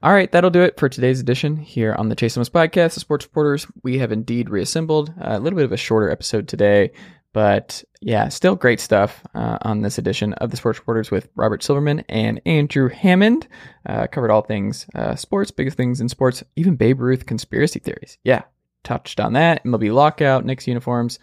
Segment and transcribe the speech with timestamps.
[0.00, 3.00] All right, that'll do it for today's edition here on the Chase Thomas podcast, the
[3.00, 3.66] Sports Reporters.
[3.82, 6.92] We have indeed reassembled a little bit of a shorter episode today,
[7.32, 11.64] but yeah, still great stuff uh, on this edition of the Sports Reporters with Robert
[11.64, 13.48] Silverman and Andrew Hammond.
[13.86, 18.18] Uh, covered all things uh, sports, biggest things in sports, even Babe Ruth conspiracy theories.
[18.22, 18.42] Yeah,
[18.84, 19.64] touched on that.
[19.64, 21.18] MLB lockout, Knicks uniforms,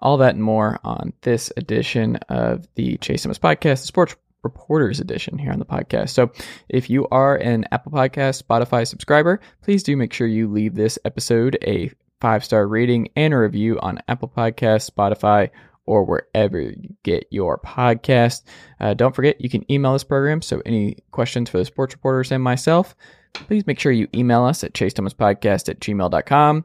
[0.00, 4.16] all that and more on this edition of the Chase Thomas podcast, the Sports
[4.48, 6.10] Reporters Edition here on the podcast.
[6.10, 6.32] So,
[6.68, 10.98] if you are an Apple Podcast, Spotify subscriber, please do make sure you leave this
[11.04, 15.50] episode a five star rating and a review on Apple Podcasts, Spotify,
[15.86, 18.42] or wherever you get your podcast.
[18.80, 20.42] Uh, don't forget, you can email this program.
[20.42, 22.94] So, any questions for the sports reporters and myself,
[23.32, 26.64] please make sure you email us at chasethomaspodcast at gmail.com.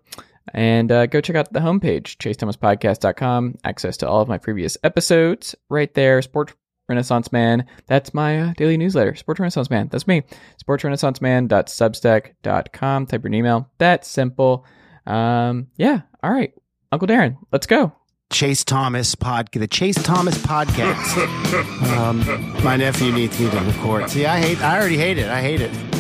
[0.54, 3.56] And uh, go check out the homepage, chasethomaspodcast.com.
[3.64, 6.22] Access to all of my previous episodes right there.
[6.22, 6.54] Sports
[6.90, 7.66] Renaissance Man.
[7.88, 9.16] That's my uh, daily newsletter.
[9.16, 9.88] Sports Renaissance Man.
[9.90, 10.24] That's me.
[10.64, 13.06] SportsRenaissanceMan.substack.com.
[13.06, 13.70] Type your email.
[13.78, 14.66] That's simple.
[15.06, 16.02] Um, yeah.
[16.22, 16.54] All right.
[16.92, 17.94] Uncle Darren, let's go.
[18.32, 21.92] Chase Thomas podcast, the Chase Thomas podcast.
[21.98, 24.10] um, my nephew needs me to record.
[24.10, 24.62] See, I hate.
[24.62, 25.30] I already hate it.
[25.30, 25.93] I hate it.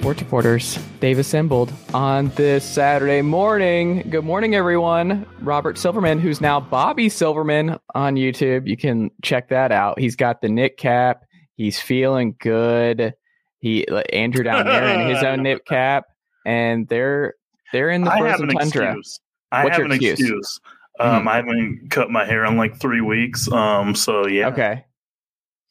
[0.00, 4.06] Sports reporters, they've assembled on this Saturday morning.
[4.08, 5.26] Good morning, everyone.
[5.40, 8.68] Robert Silverman, who's now Bobby Silverman on YouTube.
[8.68, 9.98] You can check that out.
[9.98, 11.24] He's got the knit cap.
[11.56, 13.14] He's feeling good.
[13.58, 16.04] He Andrew down there in his own knit cap,
[16.44, 17.34] and they're
[17.72, 18.86] they're in the I have frozen an tundra.
[18.90, 19.20] excuse.
[19.50, 20.20] I What's have an excuse?
[20.20, 20.60] excuse.
[21.00, 21.28] Um, Mhm.
[21.28, 23.50] I haven't cut my hair in like three weeks.
[23.50, 24.48] Um, so yeah.
[24.48, 24.84] Okay.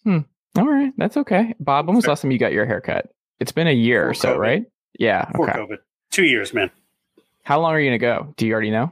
[0.03, 0.19] Hmm.
[0.57, 0.91] All right.
[0.97, 1.53] That's okay.
[1.59, 3.07] Bob, when was the last time you got your haircut?
[3.39, 4.39] It's been a year or so, COVID.
[4.39, 4.65] right?
[4.97, 5.25] Yeah.
[5.31, 5.59] Before Okay.
[5.59, 5.77] COVID.
[6.11, 6.71] Two years, man.
[7.43, 8.33] How long are you gonna go?
[8.37, 8.91] Do you already know?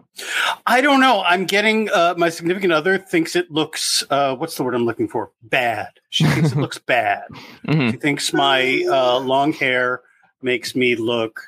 [0.67, 1.23] I don't know.
[1.25, 4.03] I'm getting uh, my significant other thinks it looks.
[4.11, 5.31] Uh, what's the word I'm looking for?
[5.41, 5.89] Bad.
[6.09, 7.23] She thinks it looks bad.
[7.65, 10.01] hmm She thinks my uh, long hair
[10.43, 11.41] makes me look.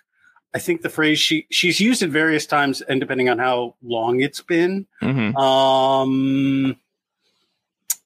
[0.55, 4.21] I think the phrase she she's used it various times, and depending on how long
[4.21, 4.87] it's been.
[5.01, 6.75] hmm Um,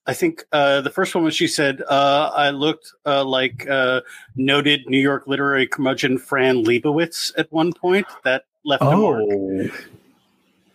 [0.10, 4.02] I think uh, the first one was she said uh, I looked uh, like uh,
[4.36, 8.08] noted New York literary curmudgeon Fran Lebowitz at one point.
[8.24, 9.22] That left a mark.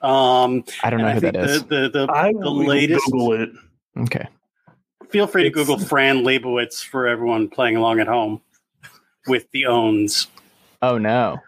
[0.00, 1.64] Oh, Um, I don't know I who that is.
[1.64, 3.04] The, the, the, I the latest.
[3.06, 3.50] Google it.
[3.98, 4.28] Okay.
[5.10, 8.40] Feel free to Google Fran Lebowitz for everyone playing along at home
[9.26, 10.28] with the owns.
[10.80, 11.38] Oh no.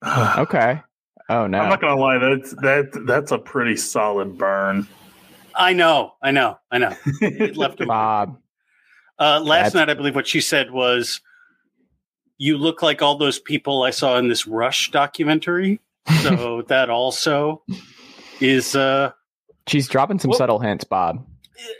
[0.38, 0.80] Okay.
[1.28, 1.58] Oh no.
[1.58, 2.18] I'm not gonna lie.
[2.18, 4.86] That's that that's a pretty solid burn.
[5.58, 6.94] I know, I know, I know.
[7.20, 7.78] It left.
[7.86, 8.38] Bob.
[9.18, 11.20] Uh, last That's- night, I believe what she said was,
[12.38, 15.80] "You look like all those people I saw in this Rush documentary."
[16.22, 17.62] So that also
[18.40, 19.10] is, uh,
[19.66, 21.26] She's dropping some Well- subtle hints, Bob.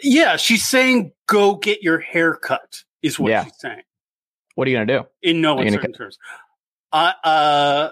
[0.03, 0.37] yeah.
[0.37, 3.45] She's saying, "Go get your hair cut," is what Yeah.
[3.45, 3.83] she's saying
[4.57, 5.07] What are you gonna do?
[5.23, 6.19] in no Are you gonna uncertain terms.
[6.93, 7.91] Uh, uh,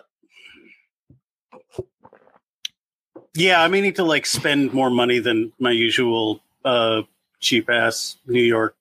[3.37, 7.03] yeah, I'm meaning to like spend more money than my usual uh,
[7.41, 8.77] cheap ass New York.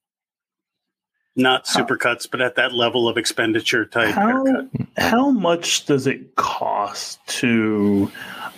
[1.37, 4.69] Not super cuts, but at that level of expenditure type How haircut.
[4.95, 8.09] how much does it cost to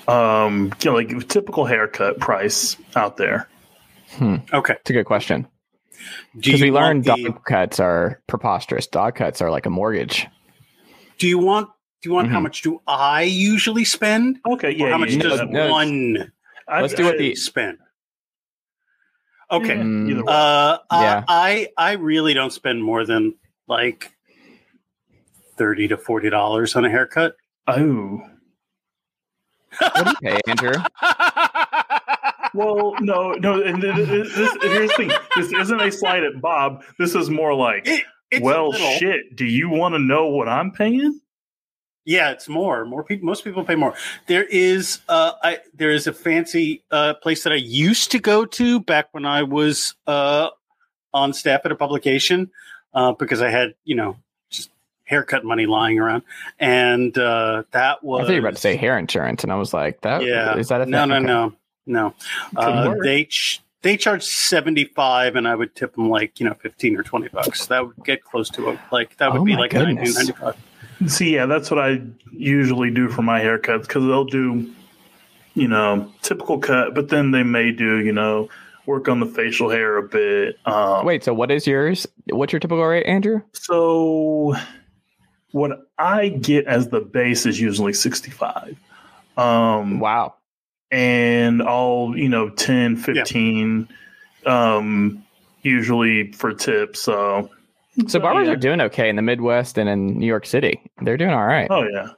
[0.07, 3.49] um you know like typical haircut price out there?
[4.21, 4.75] Okay.
[4.79, 5.47] It's a good question.
[6.35, 8.85] Because we learned the- dog cuts are preposterous.
[8.85, 10.27] Dog cuts are like a mortgage.
[11.17, 11.69] Do you want?
[12.07, 12.29] Do you want?
[12.29, 12.43] How Mhm.
[12.43, 14.39] much do I usually spend?
[14.47, 14.91] Okay, Or yeah.
[14.91, 15.41] how much yeah, does.
[15.49, 16.31] No, one
[16.69, 17.79] I- Let's do what I- the- spend?
[19.51, 19.75] Okay.
[19.75, 20.23] yeah, Mm.
[20.25, 21.23] Uh, Yeah.
[21.27, 23.35] I I really don't spend more than
[23.67, 24.09] like
[25.57, 27.35] thirty to forty dollars on a haircut.
[27.67, 28.21] oh.
[29.79, 30.73] What do you pay, Andrew?
[32.53, 33.61] Well, no, no.
[33.61, 36.83] And th- th- this, here's the thing: this isn't a slight at Bob.
[36.97, 37.85] This is more like,
[38.31, 39.35] It- well, little- shit.
[39.35, 41.19] Do you want to know what I'm paying?
[42.07, 42.85] Yeah, it's more.
[42.85, 43.25] More people.
[43.25, 43.93] Most people pay more.
[44.27, 48.45] There is, uh, I there is a fancy uh, place that I used to go
[48.45, 50.49] to back when I was uh,
[51.13, 52.49] on staff at a publication
[52.93, 54.15] uh, because I had you know
[54.49, 54.69] just
[55.03, 56.23] haircut money lying around,
[56.59, 58.21] and uh, that was.
[58.21, 60.55] I thought you were about to say hair insurance, and I was like, "That Yeah.
[60.55, 60.91] is that a thing?
[60.91, 61.25] No, no, Okay.
[61.25, 61.53] no,
[61.87, 62.13] no.
[62.55, 66.53] Uh, they ch- they charge seventy five, and I would tip them like you know
[66.53, 67.65] fifteen or twenty bucks.
[67.67, 70.15] That would get close to a like that would Oh be like nineteen goodness.
[70.15, 70.55] ninety five.
[71.05, 72.01] See, yeah, that's what I
[72.31, 74.73] usually do for my haircuts because they'll do,
[75.53, 78.49] you know, typical cut, but then they may do, you know,
[78.87, 80.57] work on the facial hair a bit.
[80.65, 82.07] Um, Wait, so what is yours?
[82.31, 83.41] What's your typical rate, Andrew?
[83.53, 84.55] So,
[85.51, 88.75] what I get as the base is usually 65.
[89.37, 90.33] Um, Wow.
[90.89, 93.87] and all you know 10 15
[94.45, 95.21] um
[95.61, 97.49] usually for tips so
[98.07, 98.53] So barbers yeah.
[98.53, 100.79] are doing okay in the Midwest and in New York City.
[101.01, 101.67] They're doing all right.
[101.69, 102.09] Oh yeah.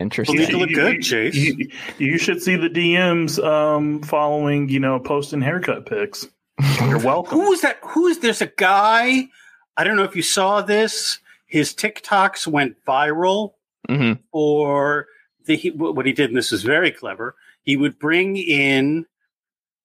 [0.00, 0.38] Interesting.
[0.38, 1.34] Well, they look good, Chase.
[1.34, 1.68] You,
[1.98, 6.26] you should see the DMs um, following, you know, posting haircut pics.
[6.80, 7.38] You're welcome.
[7.38, 7.78] who is that?
[7.82, 9.28] Who is there's a guy?
[9.76, 11.18] I don't know if you saw this.
[11.46, 13.52] His TikToks went viral
[13.88, 14.18] Mhm.
[14.32, 15.06] or
[15.46, 17.36] the, he, what he did, and this was very clever.
[17.62, 19.06] He would bring in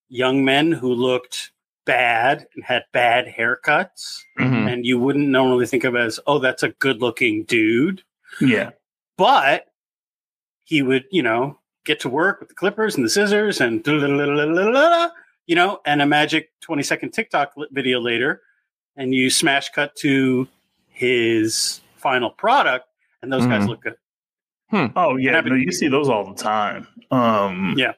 [0.07, 1.51] young men who looked
[1.89, 4.71] bad and had bad haircuts, Mhm.
[4.71, 8.03] and you wouldn't normally think of as, oh, that's a good looking dude.
[8.39, 8.69] Yeah.
[9.17, 9.65] But
[10.65, 13.85] he would, you know, get to work with the clippers and the scissors and
[15.47, 18.43] you know, and a magic 20 second TikTok video later,
[18.95, 20.47] and you smash cut to
[20.89, 22.85] his final product,
[23.23, 23.67] and those guys Mhm.
[23.69, 23.95] look good.
[24.95, 25.41] Oh yeah.
[25.41, 26.87] No, you see those all the time.
[27.09, 27.93] Um, Yeah.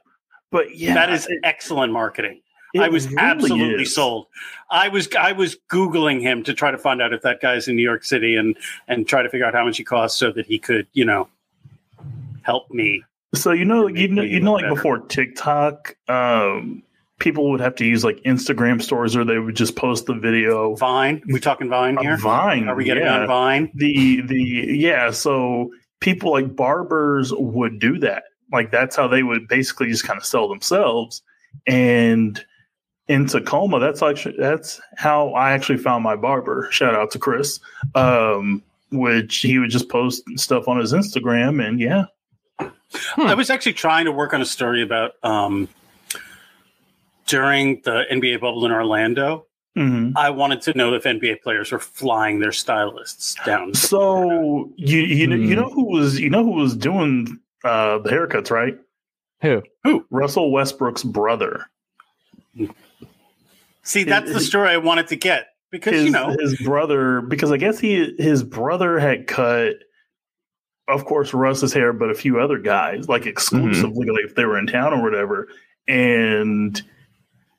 [0.50, 2.42] But yeah, that is excellent marketing.
[2.74, 3.96] It I was really absolutely is.
[3.96, 4.28] sold.
[4.70, 7.76] I was I was googling him to try to find out if that guy's in
[7.76, 8.58] New York City and
[8.88, 11.28] and try to figure out how much he costs so that he could you know
[12.44, 13.04] help me.
[13.34, 14.76] So you know, you know, you know, like better.
[14.76, 16.84] before TikTok, um,
[17.20, 20.76] people would have to use like Instagram stories or they would just post the video.
[20.76, 22.18] Vine, we talking Vine here?
[22.18, 23.22] Vine, Are we getting yeah.
[23.22, 23.72] on Vine?
[23.76, 25.72] the the yeah so
[26.02, 30.26] people like barbers would do that like that's how they would basically just kind of
[30.26, 31.22] sell themselves
[31.68, 32.44] and
[33.12, 37.60] in tacoma that's actually that's how i actually found my barber shout out to chris
[37.96, 38.62] um
[38.92, 42.06] which he would just post stuff on his instagram and yeah
[43.16, 43.22] Hmm.
[43.22, 45.70] I was actually trying to work on a story about um,
[47.26, 49.46] during the NBA bubble in Orlando.
[49.78, 50.12] Mhm.
[50.18, 53.74] I wanted to know if NBA players were flying their stylists down.
[53.74, 55.62] so you you know you Hmm.
[55.62, 58.78] know who was you know who was doing uh the haircuts right
[59.42, 59.64] Who?
[59.86, 60.06] Who?
[60.10, 61.68] russell westbrook's brother
[63.84, 67.52] See, that's the story I wanted to get because his, you know his brother because
[67.52, 69.76] I guess he his brother had cut
[70.88, 74.58] of course Russ's hair but a few other guys like exclusively like if they were
[74.60, 75.48] in town or whatever
[75.88, 76.82] and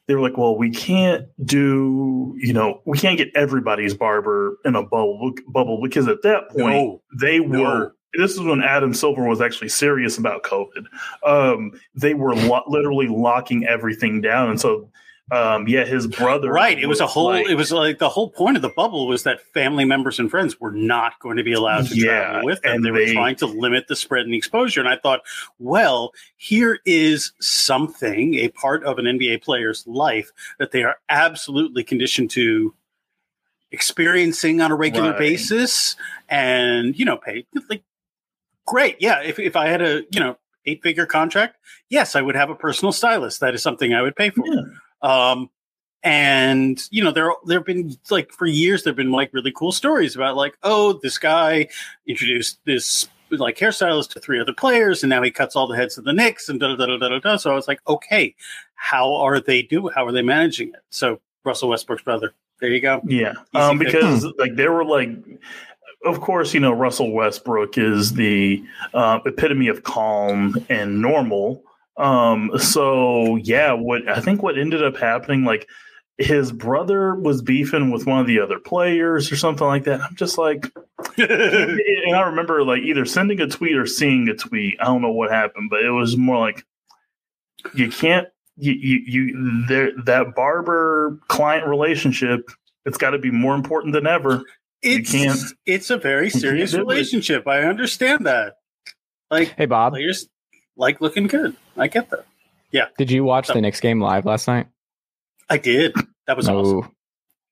[0.06, 4.74] they were like well we can't do you know we can't get everybody's barber in
[4.76, 7.62] a bubble bubble because at that point no, they No.
[7.62, 10.84] were this is when Adam Silver was actually serious about COVID.
[11.24, 14.90] Um, they were lo- literally locking everything down, and so
[15.30, 16.50] um, yeah, his brother.
[16.50, 16.78] right?
[16.78, 17.26] It was a whole.
[17.26, 20.30] like- it was like the whole point of the bubble was that family members and
[20.30, 22.74] friends were not going to be allowed to Yeah, travel with them.
[22.74, 24.80] and They were trying to limit the spread and the exposure.
[24.80, 25.20] And I thought,
[25.58, 31.84] well, here is something, a part of an NBA player's life that they are absolutely
[31.84, 32.74] conditioned to
[33.70, 35.18] experiencing on a regular Right.
[35.18, 35.96] basis,
[36.28, 37.82] and you know, pay like
[38.66, 38.96] great.
[39.00, 40.36] Yeah, if if I had a you know
[40.66, 41.56] eight figure contract,
[41.88, 43.40] yes, I would have a personal stylist.
[43.40, 44.44] That is something I would pay for.
[44.46, 44.62] Yeah.
[45.02, 45.50] Um,
[46.02, 49.72] and you know, there there have been like for years there've been like really cool
[49.72, 51.68] stories about like, oh, this guy
[52.06, 55.96] introduced this like hairstylist to three other players, and now he cuts all the heads
[55.98, 57.36] of the Knicks and da da da da da da.
[57.36, 58.34] So I was like, okay,
[58.74, 59.88] how are they do?
[59.88, 60.80] How are they managing it?
[60.90, 62.34] So Russell Westbrook's brother.
[62.60, 63.00] There you go.
[63.04, 65.10] Yeah, um, because like they were like,
[66.04, 68.62] of course, you know Russell Westbrook is the
[68.92, 71.62] uh, epitome of calm and normal.
[71.96, 75.68] Um, so yeah, what I think what ended up happening, like
[76.18, 80.00] his brother was beefing with one of the other players or something like that.
[80.00, 80.70] I'm just like,
[81.18, 84.76] and I remember like either sending a tweet or seeing a tweet.
[84.80, 86.64] I don't know what happened, but it was more like
[87.74, 92.48] you can't you you, you there that barber client relationship.
[92.84, 94.42] It's got to be more important than ever.
[94.82, 96.80] it's can't- it's a very serious do it.
[96.80, 97.46] relationship.
[97.46, 98.54] I understand that.
[99.30, 100.28] Like Hey Bob, players
[100.76, 101.56] like looking good.
[101.76, 102.24] I get that.
[102.70, 102.86] Yeah.
[102.98, 104.66] Did you watch the Knicks game live last night?
[105.50, 105.94] I did.
[106.26, 106.90] That was awesome.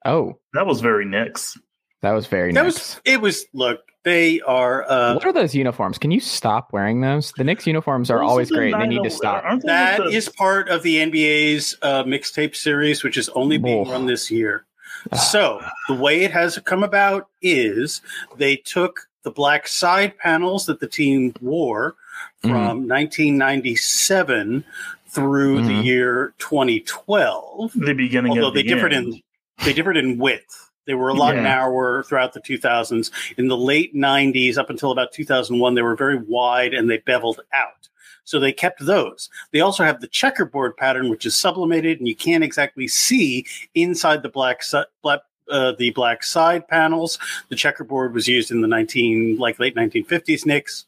[0.04, 1.58] Oh, That was very Knicks.
[2.02, 2.74] that was very That nice.
[2.74, 5.98] was it was look, they are uh what are those uniforms?
[5.98, 7.32] Can you stop wearing those?
[7.36, 8.72] The Knicks uniforms are always the great.
[8.74, 9.44] They need to stop.
[9.44, 13.28] aren't they that with the- is part of the NBA's uh, mixtape series, which is
[13.30, 13.90] only being Oh.
[13.92, 14.64] run this year.
[15.12, 15.16] Ah.
[15.16, 18.00] So the way it has come about is
[18.38, 21.96] they took the black side panels that the team wore
[22.44, 22.50] Mm-hmm.
[22.54, 24.64] from 1997
[25.08, 25.84] through the Mhm.
[25.84, 27.72] year 2012.
[27.74, 28.30] the beginning.
[28.32, 29.14] although of they the differed end.
[29.14, 29.22] in
[29.64, 30.70] they differed in width.
[30.86, 31.42] They were a lot Yeah.
[31.42, 33.10] narrower throughout the 2000s.
[33.36, 37.40] In the late 90s, up until about 2001, they were very wide and they beveled
[37.52, 37.88] out.
[38.24, 39.28] So they kept those.
[39.52, 44.22] They also have the checkerboard pattern, which is sublimated, and you can't exactly see inside
[44.22, 45.20] the black si- black.
[45.50, 47.18] Uh, the black side panels.
[47.48, 50.86] The checkerboard was used in the 19 like late 1950s Knicks,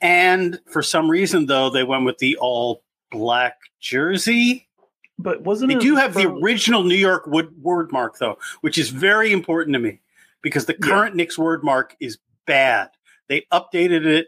[0.00, 4.66] and for some reason though they went with the all black jersey
[5.18, 8.88] But wasn't They do have the original New York wood, word mark though, which is
[8.88, 10.00] very important to me
[10.40, 10.86] because the Yeah.
[10.88, 12.88] current Knicks word mark is bad.
[13.28, 14.26] They updated it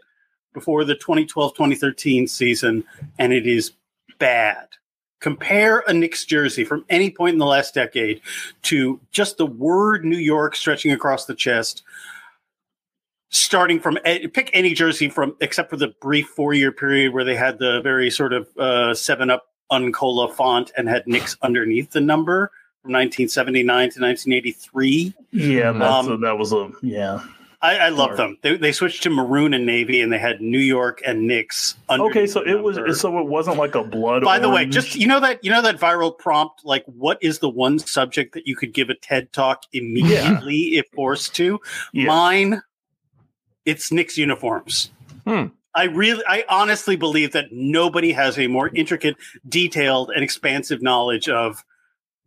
[0.53, 2.83] before the 2012-2013 season
[3.19, 3.71] and it is
[4.19, 4.67] bad.
[5.25, 8.21] Compare a Knicks jersey from any point in the last decade
[8.61, 11.81] to just the word New York stretching across the chest.
[13.31, 17.35] Starting from pick any jersey from except for the brief four year period where they
[17.35, 22.01] had the very sort of uh, seven up Uncola font and had Knicks underneath the
[22.01, 22.51] number
[22.83, 25.11] from 1979 to 1983.
[25.31, 27.25] Yeah, that's Um, a, that was a yeah.
[27.65, 28.37] I, I love them.
[28.41, 31.75] They, they switched to maroon and navy, and they had New York and Knicks.
[31.89, 34.23] Okay, so it was so it wasn't like a blood.
[34.23, 37.39] By the way, just you know that you know that viral prompt, like what is
[37.39, 41.59] the one subject that you could give a TED talk immediately if forced to?
[41.91, 42.05] yeah.
[42.05, 42.61] Mine,
[43.65, 44.91] it's Knicks uniforms.
[45.25, 45.47] Hmm.
[45.73, 49.17] I really, I honestly believe that nobody has a more intricate,
[49.49, 51.65] detailed, and expansive knowledge of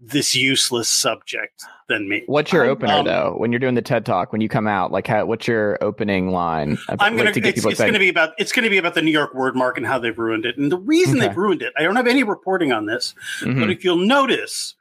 [0.01, 2.23] this useless subject than me.
[2.27, 3.35] What's your I- opener um, though?
[3.37, 6.31] When you're doing the TED talk, when you come out, like, how, what's your opening
[6.31, 6.79] line?
[7.01, 7.33] I'm gonna.
[7.33, 8.31] to get It's, people it's going to be about.
[8.39, 10.57] It's going to be about the New York word mark and how they've ruined it.
[10.57, 11.27] And the reason Okay.
[11.29, 13.59] they've ruined it, I don't have any reporting on this, Mhm.
[13.61, 14.75] but if you'll notice,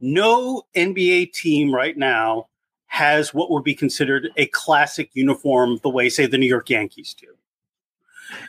[0.00, 2.48] no NBA team right now
[2.86, 7.14] has what would be considered a classic uniform, the way, say, the New York Yankees
[7.14, 7.26] do.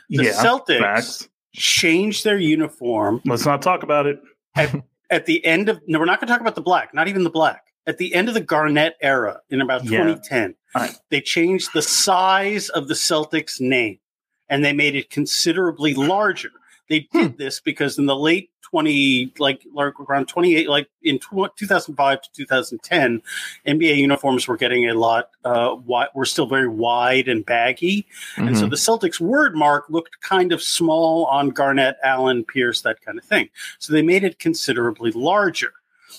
[0.08, 1.28] The yeah, Celtics facts.
[1.52, 4.20] changed their uniform Let's not talk about it.
[4.56, 4.74] at
[5.26, 5.80] the end of.
[5.86, 6.92] No, we're not going to talk about the black.
[6.94, 7.62] Not even the black.
[7.86, 9.90] At the end of the Garnett era, in about Yeah.
[10.02, 14.00] 2010, I- they changed the size of the Celtics name
[14.48, 16.50] and they made it considerably larger.
[16.88, 17.18] They Hmm.
[17.22, 22.20] did this because in the late 20, like, like around 28, like in tw- 2005
[22.22, 23.22] to 2010,
[23.66, 28.06] NBA uniforms were getting a lot, uh, wi- were still very wide and baggy.
[28.36, 28.70] And so Mhm.
[28.70, 33.24] the Celtics word mark looked kind of small on Garnett, Allen, Pierce, that kind of
[33.24, 33.48] thing.
[33.78, 35.72] So they made it considerably larger.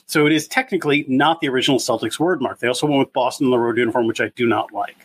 [0.05, 2.59] So it is technically not the original Celtics word mark.
[2.59, 4.95] They also went with Boston on the road uniform, which I do not like.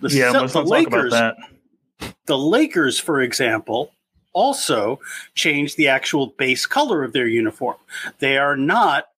[0.00, 1.36] The, yeah, Cel- let's the not talk about Lakers, that.
[2.26, 3.92] the Lakers, for example,
[4.32, 5.00] also
[5.34, 7.76] changed the actual base color of their uniform.
[8.18, 9.08] They are not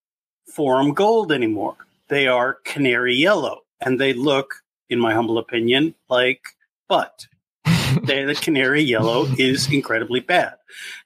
[0.47, 1.75] forum gold anymore.
[2.07, 4.55] They are canary yellow, and they look,
[4.89, 6.41] in my humble opinion, like
[6.87, 7.27] butt.
[7.65, 10.55] the canary yellow is incredibly bad.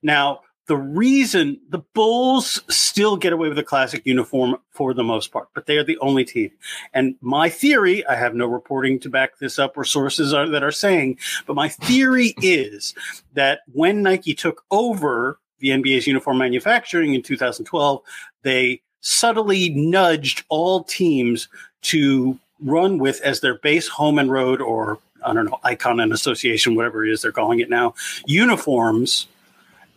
[0.02, 5.32] Now, the reason the Bulls still get away with a classic uniform for the most
[5.32, 6.52] part, but they are the only team.
[6.94, 10.62] And my theory, I have no reporting to back this up or sources are, that
[10.62, 12.94] are saying, but my theory is
[13.34, 18.02] that when Nike took over the NBA's uniform manufacturing in 2012,
[18.44, 21.50] they subtly nudged all teams
[21.82, 26.14] to run with as their base home and road or I don't know, icon and
[26.14, 27.96] association, whatever it is they're calling it now,
[28.28, 29.28] uniforms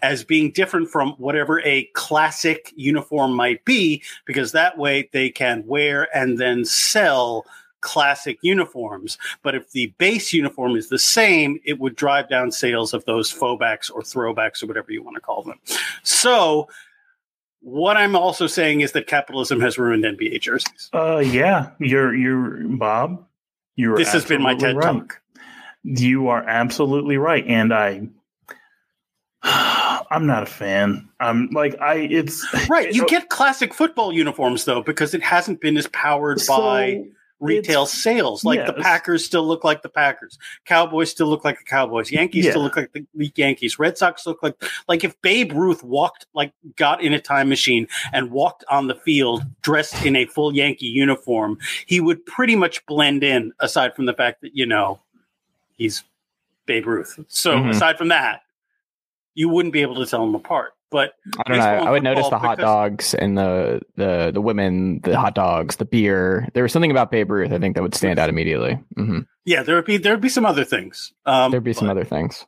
[0.03, 5.65] as being different from whatever a classic uniform might be, because that way they can
[5.67, 7.47] wear and then sell
[7.83, 9.19] classic uniforms.
[9.43, 13.31] But if the base uniform is the same, it would drive down sales of those
[13.31, 15.59] faux or throwbacks or whatever you want to call them.
[16.03, 16.69] So,
[17.61, 20.91] what I'm also saying is that capitalism has ruined NBA jerseys.
[20.93, 23.25] Uh, yeah, you're you're Bob.
[23.77, 24.99] You're This has been my TED right.
[24.99, 25.21] talk.
[25.85, 28.09] You are absolutely right, and I.
[30.13, 31.09] I'm not a fan.
[31.21, 31.95] I'm like I.
[31.97, 32.93] It's Right.
[32.93, 37.05] You get classic football uniforms though, because it hasn't been as powered by
[37.41, 38.45] retail sales.
[38.45, 38.73] Like the.
[38.75, 40.39] Packers still look like the Packers.
[40.65, 42.13] Cowboys still look like the Cowboys.
[42.13, 42.51] Yankees Yeah.
[42.53, 43.05] still look like the
[43.35, 43.79] Yankees.
[43.79, 44.55] Red Sox look like
[44.87, 48.95] like if Babe Ruth walked like got in a time machine and walked on the
[48.95, 54.05] field dressed in a full Yankee uniform, he would pretty much blend in aside from
[54.07, 55.01] the fact that, you know,
[55.77, 56.05] he's
[56.67, 57.19] Babe Ruth.
[57.29, 57.71] So Mhm.
[57.71, 58.43] aside from that,
[59.35, 60.73] you wouldn't be able to tell them apart.
[60.91, 61.65] But I don't know.
[61.65, 65.77] I would notice the hot because- dogs and the, the the women, the hot dogs,
[65.77, 66.49] the beer.
[66.53, 68.79] There was something about Babe Ruth I think that would stand out immediately.
[68.97, 71.13] hmm yeah, there would be there would be some other things.
[71.27, 72.45] Um, There'd be some other things.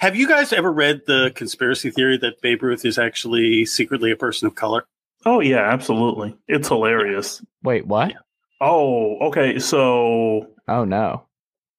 [0.00, 4.16] Have you guys ever read the conspiracy theory that Babe Ruth is actually secretly a
[4.16, 4.84] person of color?
[5.26, 6.34] Oh yeah, absolutely.
[6.48, 7.42] It's hilarious.
[7.62, 8.14] Wait, what?
[8.60, 9.58] Oh, okay.
[9.58, 11.26] So Oh no,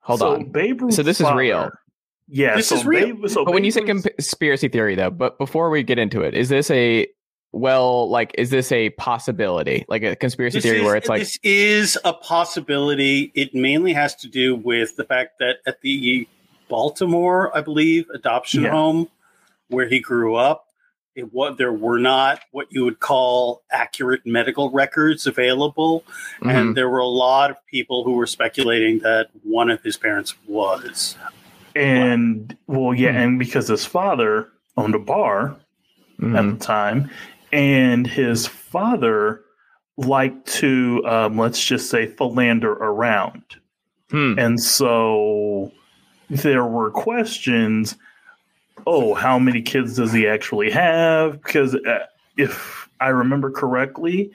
[0.02, 0.46] hold so on.
[0.52, 1.72] Babe Ruth's So this is father- real.
[2.34, 3.16] Yeah, This so is real.
[3.16, 6.34] Babe, so But when you say conspiracy theory, though, but before we get into it,
[6.34, 7.08] is this a
[7.52, 11.20] well, like, is this a possibility, like a conspiracy This theory is, where it's like,
[11.20, 13.32] this is a possibility.
[13.36, 16.28] It mainly has to do with the fact that at the
[16.68, 18.72] Baltimore, I believe, adoption Yeah.
[18.72, 19.10] home
[19.68, 20.66] where he grew up,
[21.16, 26.04] it was there were not what you would call accurate medical records available,
[26.42, 29.96] mhm, and there were a lot of people who were speculating that one of his
[29.96, 31.16] parents was.
[31.75, 33.18] And well, yeah, Hmm.
[33.18, 35.56] and because his father owned a bar
[36.20, 36.38] mhm.
[36.38, 37.10] at the time,
[37.51, 39.42] and his father
[39.98, 43.44] liked to, um, let's just say, philander around.
[44.10, 44.38] Hmm.
[44.38, 45.72] And so
[46.30, 47.96] there were questions
[48.86, 51.42] oh, how many kids does he actually have?
[51.42, 52.06] Because uh,
[52.38, 54.32] if I remember correctly,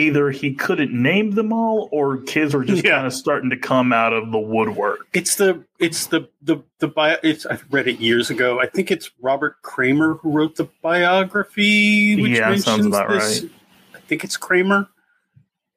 [0.00, 2.96] either he couldn't name them all or kids were just Yeah.
[2.96, 5.00] kind of starting to come out of the woodwork.
[5.12, 7.16] It's the it's the the the bio.
[7.22, 8.60] It's I read it years ago.
[8.60, 12.20] I think it's Robert Creamer who wrote the biography.
[12.20, 13.44] Which Yeah, mentions sounds about this.
[13.94, 14.88] I think it's Creamer.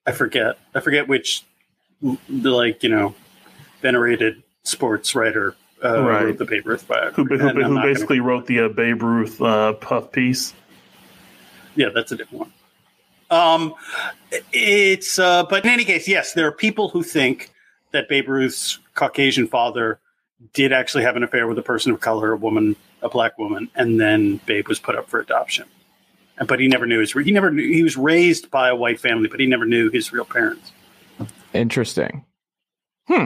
[0.06, 0.58] I forget.
[0.75, 1.44] I forget which,
[2.01, 3.15] the like you know,
[3.82, 6.24] venerated sports writer uh, Right.
[6.25, 7.38] wrote the Babe Ruth Who, biography.
[7.38, 10.53] who, who not basically wrote the uh, Babe Ruth uh, puff piece.
[11.75, 12.53] Yeah, that's a different one.
[13.34, 13.74] Um,
[14.52, 17.52] it's uh, but in any case, yes, there are people who think
[17.92, 20.00] that Babe Ruth's Caucasian father
[20.54, 23.70] did actually have an affair with a person of color, a woman, a black woman,
[23.75, 25.66] and then Babe was put up for adoption.
[26.38, 27.12] And- But he never knew his.
[27.13, 30.12] He never knew he was raised by a white family, but he never knew his
[30.12, 30.72] real parents.
[31.54, 32.25] Interesting.
[33.08, 33.25] Hmm.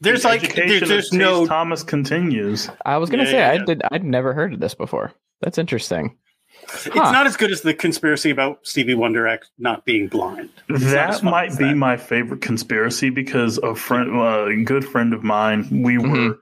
[0.00, 2.68] There's The like education there's, there's no Thomas continues.
[2.84, 3.64] I was gonna Yeah, say yeah, I yeah.
[3.64, 3.82] did.
[3.92, 5.12] I'd never heard of this before.
[5.42, 6.16] That's interesting.
[6.62, 10.48] It's not as good as the conspiracy about Stevie Wonder act not being blind.
[10.68, 11.76] It's That might be that.
[11.76, 16.28] my favorite conspiracy because a friend, uh, a good friend of mine, we Mhm.
[16.30, 16.38] were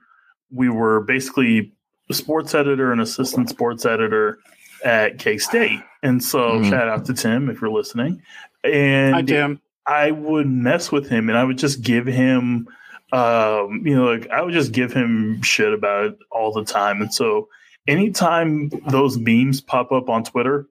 [0.52, 1.72] we were basically
[2.10, 4.38] a sports editor and assistant sports editor
[4.84, 6.70] at K State, and so Mhm.
[6.70, 8.20] shout out to Tim if you're listening.
[8.64, 9.60] And Hi, Tim.
[9.86, 12.66] I would mess with him and I would just give him,
[13.12, 17.00] um, you know, like I would just give him shit about it all the time.
[17.00, 17.48] And so
[17.86, 20.66] anytime those memes pop up on Twitter,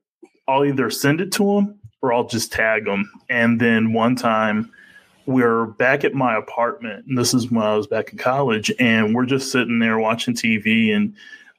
[0.48, 3.10] I'll either send it to him or I'll just tag him.
[3.30, 4.72] And then one time
[5.26, 9.14] we're back at my apartment, and this is when I was back in college, and
[9.14, 11.14] we're just sitting there watching TV, and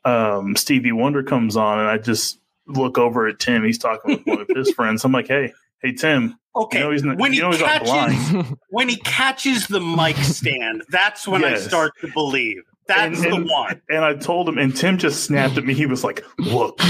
[0.05, 3.65] um, Stevie Wonder comes on, and I just look over at Tim.
[3.65, 5.05] He's talking with one of his friends.
[5.05, 5.53] I'm like, hey,
[5.83, 9.69] hey, Tim, Okay, you know he's not, when you he know catches when he catches
[9.69, 12.63] the mic stand, that's when I start to believe.
[12.91, 13.81] That's And- the one.
[13.89, 15.75] And I told him, and Tim just snapped at me.
[15.75, 16.81] He was like, look,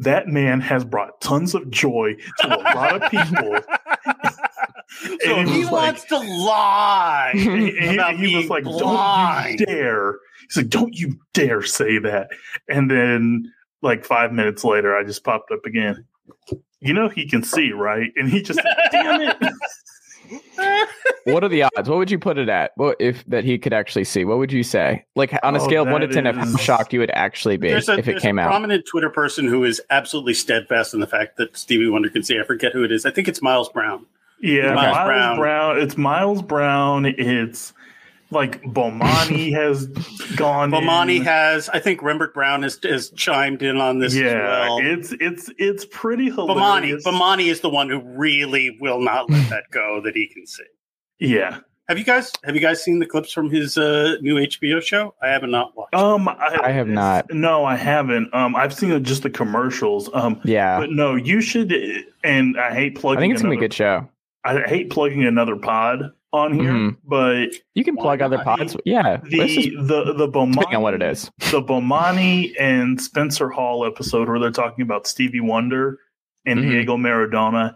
[0.00, 3.58] that man has brought tons of joy to a lot of people.
[5.20, 7.32] So he, he was like- wants to lie.
[7.34, 9.58] And he, he was like, blind.
[9.58, 12.28] "Don't you dare!" He's like, "Don't you dare say that!"
[12.68, 16.04] And then, like five minutes later, I just popped up again.
[16.80, 18.10] You know he can see, right?
[18.16, 18.60] And he just,
[18.90, 19.36] damn it!
[21.24, 21.88] what are the odds?
[21.88, 22.72] What would you put it at?
[22.76, 24.24] What if that he could actually see?
[24.24, 25.04] What would you say?
[25.14, 27.10] Like on a Oh, scale of one to ten, of how is- shocked you would
[27.12, 28.48] actually be a, if it came a out.
[28.48, 32.38] prominent Twitter person who is absolutely steadfast in the fact that Stevie Wonder can see.
[32.38, 33.06] I forget who it is.
[33.06, 34.06] I think it's Miles Brown.
[34.40, 35.36] Yeah, Miles Miles, Brown.
[35.38, 35.78] Brown.
[35.78, 37.06] It's Miles Brown.
[37.06, 37.72] It's
[38.32, 39.86] like Bomani has
[40.36, 40.70] gone.
[40.70, 41.24] Bomani in.
[41.24, 44.78] has, I think Rembert Browne has, has chimed in on this yeah, as well.
[44.82, 46.46] it's it's it's pretty Bomani,
[46.84, 47.04] hilarious.
[47.04, 50.46] Bomani Bomani is the one who really will not let that go that he can
[50.46, 50.64] see.
[51.18, 51.58] yeah.
[51.88, 55.14] Have you guys have you guys seen the clips from his uh, new HBO show?
[55.20, 55.94] I have not watched.
[55.94, 57.26] Um, I, I have not.
[57.34, 58.32] No, I haven't.
[58.32, 60.08] Um, I've seen just the commercials.
[60.14, 61.74] Um, Yeah, but no, you should.
[62.22, 63.18] And I hate plugging.
[63.18, 64.08] I think it's gonna be a good show.
[64.44, 66.96] I hate plugging another pod on here, Mhm.
[67.04, 68.76] but You can plug other pods.
[68.84, 71.30] Yeah, the this is the the Bomani, depending on what it is.
[71.50, 75.98] the Bomani and Spencer Hall episode where they're talking about Stevie Wonder
[76.46, 76.70] and Mhm.
[76.70, 77.74] Diego Maradona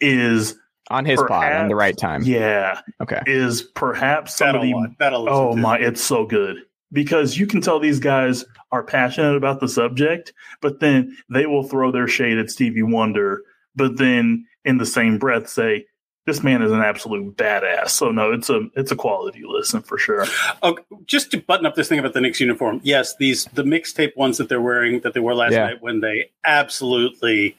[0.00, 0.58] is
[0.90, 2.22] On his pod on the right time.
[2.24, 3.20] yeah Okay.
[3.26, 4.96] is perhaps some that'll of the.
[4.98, 5.60] That'll Oh to.
[5.60, 6.58] my, it's so good
[6.92, 11.62] because you can tell these guys are passionate about the subject, but then they will
[11.62, 13.40] throw their shade at Stevie Wonder,
[13.74, 15.86] but then in the same breath say
[16.26, 17.90] this man is an absolute badass.
[17.90, 20.26] So no, it's a it's a quality listen for sure.
[20.62, 22.80] Oh, just to button up this thing about the Knicks uniform.
[22.82, 25.66] Yes, these the mixtape ones that they're wearing that they wore last Yeah.
[25.66, 27.56] night when they absolutely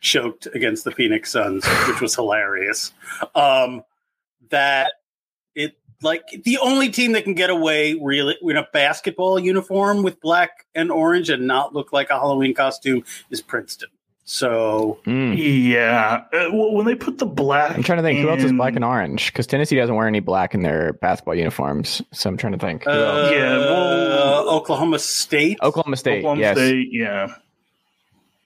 [0.00, 2.92] choked against the Phoenix Suns, which was hilarious.
[3.36, 3.84] Um,
[4.50, 4.94] that
[5.54, 10.20] it like the only team that can get away really in a basketball uniform with
[10.20, 13.88] black and orange and not look like a Halloween costume is Princeton.
[14.24, 15.34] So Mm.
[15.36, 18.52] Yeah, uh, well, when they put the black, I'm trying to think who else is
[18.52, 22.00] black and orange because Tennessee doesn't wear any black in their basketball uniforms.
[22.12, 22.84] So I'm trying to think.
[22.84, 23.32] Who uh, else?
[23.32, 25.58] Yeah, well- Oklahoma State.
[25.62, 26.18] Oklahoma State.
[26.20, 27.34] Oklahoma yes, State, yeah,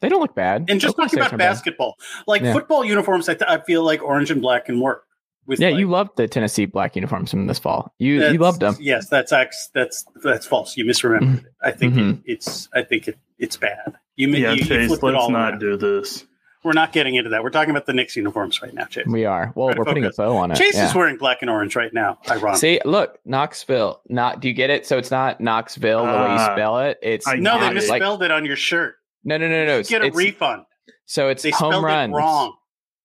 [0.00, 0.66] they don't look bad.
[0.70, 1.50] And just Oklahoma talking State's about not bad.
[1.52, 1.94] basketball,
[2.26, 2.52] like Yeah.
[2.52, 5.04] football uniforms, I, th- I feel like orange and black can work.
[5.46, 7.94] With Yeah, like, you loved the Tennessee black uniforms from this fall.
[7.98, 8.76] You you loved them.
[8.80, 9.30] Yes, that's
[9.74, 10.76] that's that's false.
[10.76, 11.52] You misremembered it.
[11.62, 12.18] I think Mhm.
[12.18, 13.94] it, it's I think it, it's bad.
[14.16, 14.52] You, mi- yeah.
[14.52, 15.58] you, you Chase, flipped it let's not around.
[15.60, 16.24] do this.
[16.64, 17.44] We're not getting into that.
[17.44, 19.06] We're talking about the Knicks uniforms right now, Chase.
[19.06, 19.52] We are.
[19.54, 20.56] Well, we're putting a bow on it.
[20.56, 20.88] Chase yeah.
[20.88, 22.18] is wearing black and orange right now.
[22.28, 22.58] Ironically.
[22.58, 24.00] See, look, Knoxville.
[24.08, 24.84] Not do you get it?
[24.84, 26.98] So it's not Knoxville the way you Ah, spell it.
[27.02, 27.88] It's I no, they get it.
[27.88, 28.96] like misspelled it on your shirt.
[29.22, 29.78] no, no, no, no.
[29.78, 30.64] It's, Get a it's- refund.
[31.04, 32.54] So it's They home spelled runs, it wrong.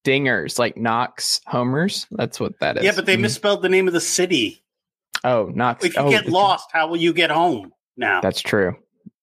[0.04, 2.08] Dingers, like Knox homers.
[2.12, 2.84] That's what that is.
[2.84, 3.22] Yeah, but they Mhm.
[3.22, 4.64] misspelled the name of the city.
[5.24, 5.86] Oh, Knox.
[5.86, 8.22] If you oh, get lost, how will you get home now?
[8.22, 8.76] That's true.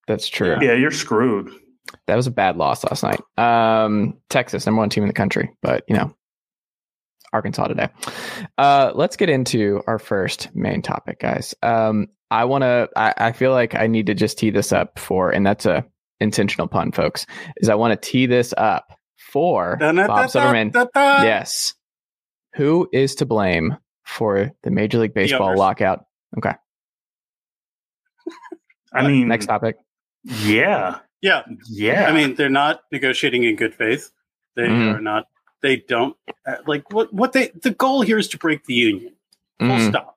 [0.06, 0.56] That's true.
[0.60, 1.50] Yeah, you're screwed.
[2.06, 3.20] That was a bad loss last night.
[3.36, 6.14] Um, Texas, number one team in the country, but you know,
[7.32, 7.88] Arkansas today.
[8.56, 11.54] Uh, let's get into our first main topic, guys.
[11.62, 12.88] Um, I want to.
[12.96, 15.84] I, I feel like I need to just tee this up for, and that's a
[16.20, 17.26] intentional pun, folks.
[17.58, 18.97] Is I want to tee this up
[19.28, 20.72] for Bob Silverman.
[20.94, 21.74] Yes.
[22.54, 26.04] Who is to blame for the Major League Baseball lockout?
[26.36, 26.52] Okay.
[28.92, 29.76] I mean, Next topic.
[30.24, 32.06] yeah, Yeah, yeah.
[32.08, 34.10] I mean, they're not negotiating in good faith.
[34.56, 34.94] They Mhm.
[34.96, 35.26] are not.
[35.62, 37.12] They don't uh, like what.
[37.12, 37.48] What they.
[37.48, 39.14] The goal here is to break the union.
[39.58, 39.88] Full Mhm.
[39.90, 40.16] stop.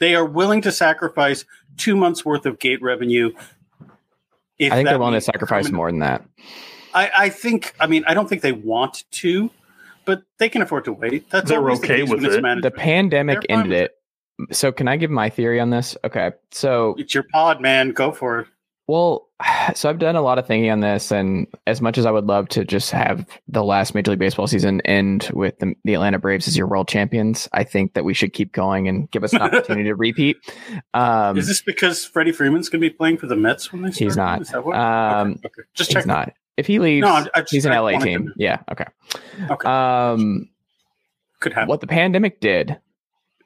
[0.00, 1.44] They are willing to sacrifice
[1.76, 3.30] two months worth of gate revenue.
[4.58, 6.24] If I think they're willing to sacrifice permanent- more than that.
[6.98, 7.74] I, I think.
[7.78, 9.50] I mean, I don't think they want to,
[10.04, 11.30] but they can afford to wait.
[11.30, 12.62] That's They're always the okay with when it's it.
[12.62, 14.56] The pandemic They're ended with it.
[14.56, 15.96] So can I give my theory on this?
[16.04, 16.32] Okay.
[16.50, 17.90] So It's your pod, man.
[17.90, 18.46] Go for it.
[18.86, 19.28] well,
[19.74, 22.26] so I've done a lot of thinking on this, and as much as I would
[22.26, 26.18] love to just have the last Major League Baseball season end with the, the Atlanta
[26.18, 29.32] Braves as your world champions, I think that we should keep going and give us
[29.32, 30.36] an opportunity to repeat.
[30.94, 33.90] Um, Is this because Freddie Freeman's going to be playing for the Mets when they
[33.90, 34.04] start?
[34.04, 34.42] He's not.
[34.42, 34.76] Is that what?
[34.76, 35.62] Um, okay, okay.
[35.74, 36.06] Just he's check.
[36.06, 36.32] not.
[36.58, 38.32] If he leaves, No, I just- he's an I LA wanted to team.
[38.36, 38.58] Yeah.
[38.70, 38.84] Okay.
[39.50, 39.68] Okay.
[39.68, 40.48] Um,
[41.40, 41.68] Could happen.
[41.68, 42.78] what the pandemic did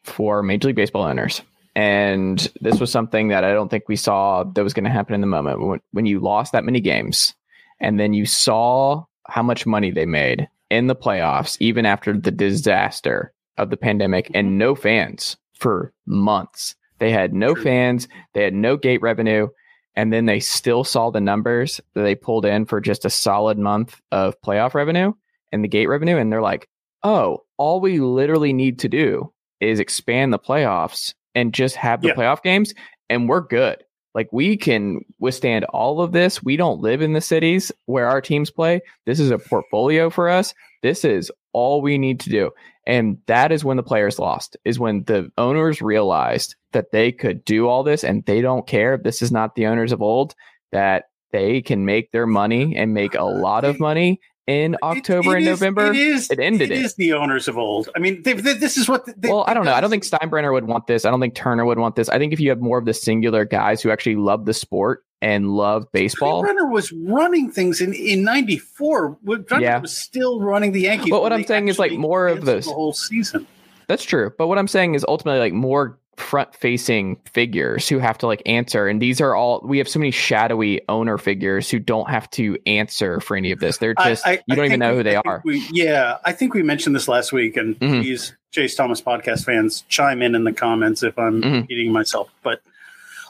[0.03, 1.42] for Major League Baseball owners.
[1.77, 5.14] And this was something that I don't think we saw that was going to happen
[5.14, 7.35] in the moment when, when you lost that many games
[7.81, 12.31] and then you saw how much money they made in the playoffs, even after the
[12.31, 16.75] disaster of the pandemic and no fans for months.
[16.98, 17.62] They had no True.
[17.64, 19.48] fans, they had no gate revenue,
[19.94, 23.59] and then they still saw the numbers that they pulled in for just a solid
[23.59, 25.12] month of playoff revenue
[25.52, 26.16] and the gate revenue.
[26.16, 26.68] And they're like,
[27.02, 32.09] oh, all we literally need to do is expand the playoffs and just have the
[32.09, 32.14] Yeah.
[32.14, 32.74] playoff games,
[33.09, 33.83] and we're good.
[34.14, 36.42] Like we can withstand all of this.
[36.42, 38.81] We don't live in the cities where our teams play.
[39.07, 40.52] This is a portfolio for us.
[40.83, 42.51] This is all we need to do.
[42.87, 47.45] And that is when the players lost, is when the owners realized that they could
[47.45, 48.95] do all this and they don't care.
[48.95, 50.35] If this is not the owners of old,
[50.73, 55.35] that they can make their money and make a lot of money in It- October
[55.35, 55.87] it and is- November.
[55.87, 56.31] It is.
[56.31, 56.85] It ended It it.
[56.85, 57.88] is the owners of old.
[57.95, 59.05] I mean, they, they- this is what.
[59.17, 59.73] They, well, I don't know.
[59.73, 61.05] I don't think Steinbrenner would want this.
[61.05, 62.09] I don't think Turner would want this.
[62.09, 65.05] I think if you have more of the singular guys who actually love the sport
[65.22, 66.42] and love baseball.
[66.42, 69.16] Renner was running things in in '94.
[69.24, 69.78] Renner Yeah.
[69.78, 71.11] was still running the Yankees.
[71.11, 73.46] But what I'm saying is, like, more of this- the whole season.
[73.87, 74.32] That's true.
[74.37, 78.42] But what I'm saying is ultimately like more front facing figures who have to like
[78.46, 78.87] answer.
[78.87, 82.58] And these are all, we have so many shadowy owner figures who don't have to
[82.66, 83.78] answer for any of this.
[83.78, 85.40] They're just, I- you don't even know who they are.
[85.44, 88.02] we- yeah, I think we mentioned this last week, and Mhm.
[88.02, 91.61] please, Chase Thomas podcast fans, chime in in the comments if I'm Mhm.
[91.62, 92.28] repeating myself.
[92.42, 92.61] But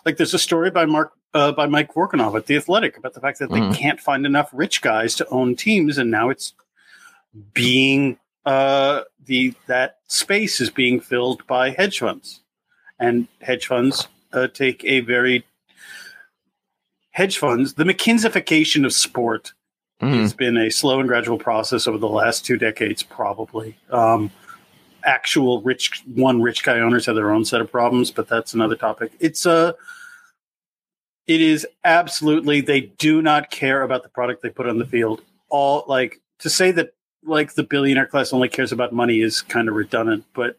[0.05, 1.13] like, there's a story by Mark.
[1.35, 3.73] Uh, by Mike Vorkunov at the Athletic about the fact that Mhm.
[3.73, 6.53] they can't find enough rich guys to own teams, and now it's
[7.55, 12.41] being uh, the that space is being filled by hedge funds,
[12.99, 15.47] and hedge funds uh, take a very
[17.13, 19.53] hedge funds the McKinseyfication of sport
[20.03, 20.25] Mhm.
[20.25, 23.79] it's been a slow and gradual process over the last two decades, probably.
[23.91, 24.31] Um,
[25.05, 28.75] actual rich one rich guy owners have their own set of problems, but that's another
[28.77, 29.13] topic.
[29.21, 29.75] It's a
[31.27, 35.23] it is absolutely they do not care about the product they put on the field.
[35.49, 39.69] All like to say that like the billionaire class only cares about money is kind
[39.69, 40.59] of redundant, but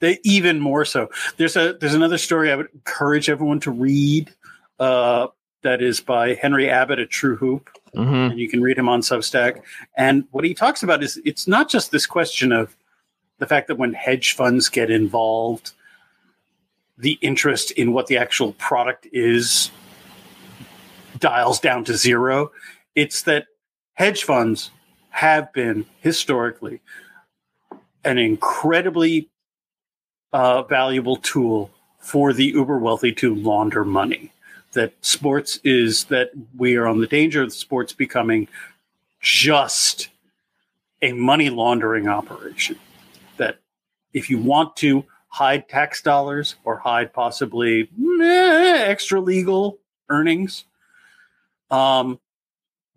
[0.00, 1.08] they even more so.
[1.36, 4.32] There's a there's another story I would encourage everyone to read.
[4.78, 5.28] Uh,
[5.62, 8.30] that is by Henry Abbott at True Hoop Mhm.
[8.32, 9.62] and you can read him on Substack.
[9.96, 12.74] And what he talks about is it's not just this question of
[13.38, 15.72] the fact that when hedge funds get involved,
[16.98, 19.70] the interest in what the actual product is
[21.18, 22.50] dials down to zero.
[22.94, 23.46] It's that
[23.94, 24.70] hedge funds
[25.10, 26.80] have been historically
[28.04, 29.28] an incredibly
[30.32, 34.32] uh, valuable tool for the uber wealthy to launder money
[34.72, 38.48] that sports is that we are on the danger of sports becoming
[39.20, 40.08] just
[41.02, 42.78] a money laundering operation.
[43.36, 43.58] That
[44.12, 49.78] if you want to hide tax dollars or hide possibly meh, extra legal
[50.10, 50.64] earnings,
[51.70, 52.20] um,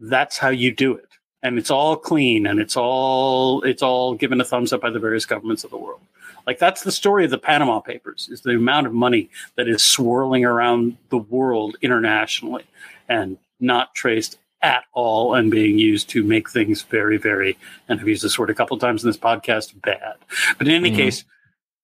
[0.02, 1.08] that's how you do it.
[1.42, 5.00] And it's all clean and it's all it's all given a thumbs up by the
[5.00, 6.02] various governments of the world.
[6.46, 9.82] Like that's the story of the Panama Papers is the amount of money that is
[9.82, 12.66] swirling around the world internationally
[13.08, 18.08] and not traced at all and being used to make things very, very, and I've
[18.08, 20.16] used this word a couple times in this podcast, bad.
[20.58, 20.96] But in any Mhm.
[20.96, 21.24] case,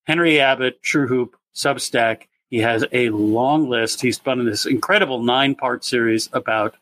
[0.06, 4.02] Henry Abbott, True Hoop, Substack, he has a long list.
[4.02, 6.76] He's spun in this incredible nine part series about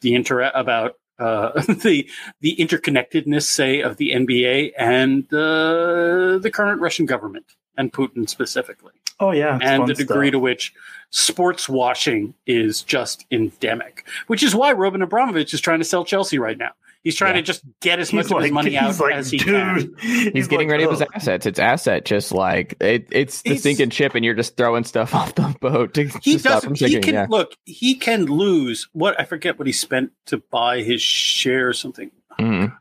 [0.00, 2.08] the inter about uh, the
[2.40, 8.92] the interconnectedness, say, of the NBA and uh, the current Russian government and Putin specifically
[9.20, 10.32] Oh yeah, and the degree stuff.
[10.32, 10.72] to which
[11.10, 16.38] sports washing is just endemic, which is why Roman Abramovich is trying to sell Chelsea
[16.38, 16.70] right now.
[17.04, 17.40] He's trying Yeah.
[17.42, 19.46] to just get as He's much of his money out he's like, as he dude,
[19.46, 19.94] can.
[20.34, 21.46] He's, getting like, rid of his assets.
[21.46, 25.14] It's asset, just like it, it's the He's- sinking ship, and you're just throwing stuff
[25.14, 26.88] off the boat to, He to stop from doesn't.
[26.88, 27.26] He can yeah.
[27.30, 27.52] look.
[27.64, 32.10] He can lose what I forget what he spent to buy his share or something.
[32.38, 32.76] Mhm.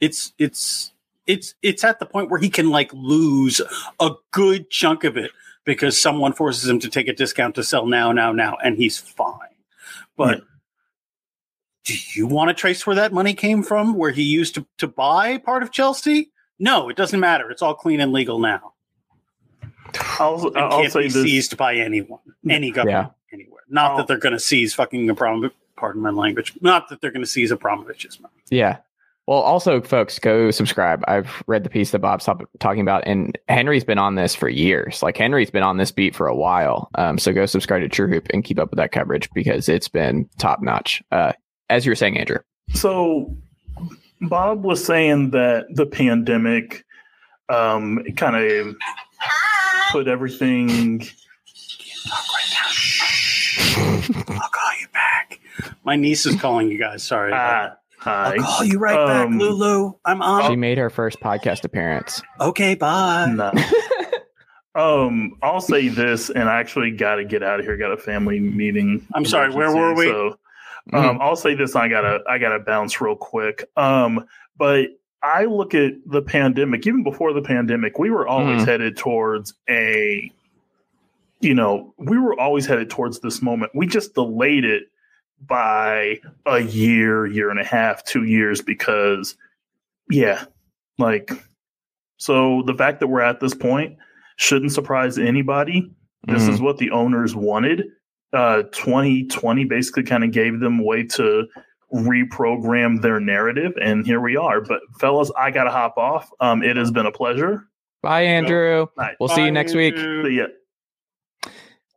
[0.00, 0.92] It's it's
[1.26, 3.60] it's it's at the point where he can like lose
[3.98, 5.32] a good chunk of it
[5.64, 8.98] because someone forces him to take a discount to sell now, now, now, and he's
[8.98, 9.48] fine.
[10.16, 10.42] But
[11.86, 14.86] do you want to trace where that money came from, where he used to, to
[14.86, 16.30] buy part of Chelsea?
[16.58, 17.50] No, it doesn't matter.
[17.50, 18.74] It's all clean and legal now.
[20.18, 21.22] I'll, It I'll can't say be this.
[21.22, 22.18] seized by anyone,
[22.48, 23.62] any government, anywhere.
[23.68, 23.96] Not Oh.
[23.98, 25.52] that they're going to seize fucking Abramovich.
[25.76, 26.54] Pardon my language.
[26.60, 28.34] Not that they're going to seize Abramovich's money.
[28.50, 28.78] Yeah.
[29.26, 31.02] Well, also, folks, go subscribe.
[31.08, 32.28] I've read the piece that Bob's
[32.60, 35.02] talking about, and Henry's been on this for years.
[35.02, 36.88] Like Henry's been on this beat for a while.
[36.94, 39.88] Um, so go subscribe to True Hoop and keep up with that coverage because it's
[39.88, 41.02] been top notch.
[41.10, 41.32] Uh,
[41.70, 42.38] as you were saying, Andrew.
[42.74, 43.34] So
[44.20, 46.84] Bob was saying that the pandemic
[47.48, 48.76] um, kind of
[49.92, 51.02] put everything.
[53.78, 55.40] I'll call you back.
[55.84, 57.02] My niece is calling you guys.
[57.02, 57.30] Sorry.
[57.30, 58.34] about Ah, hi.
[58.36, 59.92] I'll call you right back, Um, Lulu.
[60.04, 60.50] I'm on.
[60.50, 62.22] She made her first podcast appearance.
[62.40, 63.26] okay, bye.
[63.34, 63.52] No.
[64.74, 67.76] um, I'll say this, and I actually got to get out of here.
[67.76, 69.06] Got a family meeting.
[69.14, 70.06] I'm sorry, where were we?
[70.06, 70.38] So,
[70.92, 71.74] um, I'll say this.
[71.76, 73.68] I gotta, I gotta bounce real quick.
[73.76, 74.88] Um, but
[75.22, 76.86] I look at the pandemic.
[76.86, 78.66] Even before the pandemic, we were always Mhm.
[78.66, 80.30] headed towards a.
[81.40, 83.72] You know, we were always headed towards this moment.
[83.74, 84.84] We just delayed it
[85.46, 89.36] by a year, year and a half, two years because,
[90.10, 90.44] yeah,
[90.98, 91.30] like
[92.16, 93.98] so the fact that we're at this point
[94.36, 95.90] shouldn't surprise anybody.
[96.26, 96.52] This Mhm.
[96.54, 97.84] is what the owners wanted.
[98.36, 101.46] Uh, 2020 basically kind of gave them way to
[101.94, 104.60] reprogram their narrative, and here we are.
[104.60, 106.28] But fellas, I gotta hop off.
[106.40, 107.66] Um, it has been a pleasure.
[108.02, 108.88] Bye, Andrew.
[108.98, 109.16] Night.
[109.18, 109.96] We'll see you Bye, next week.
[109.96, 110.46] See ya.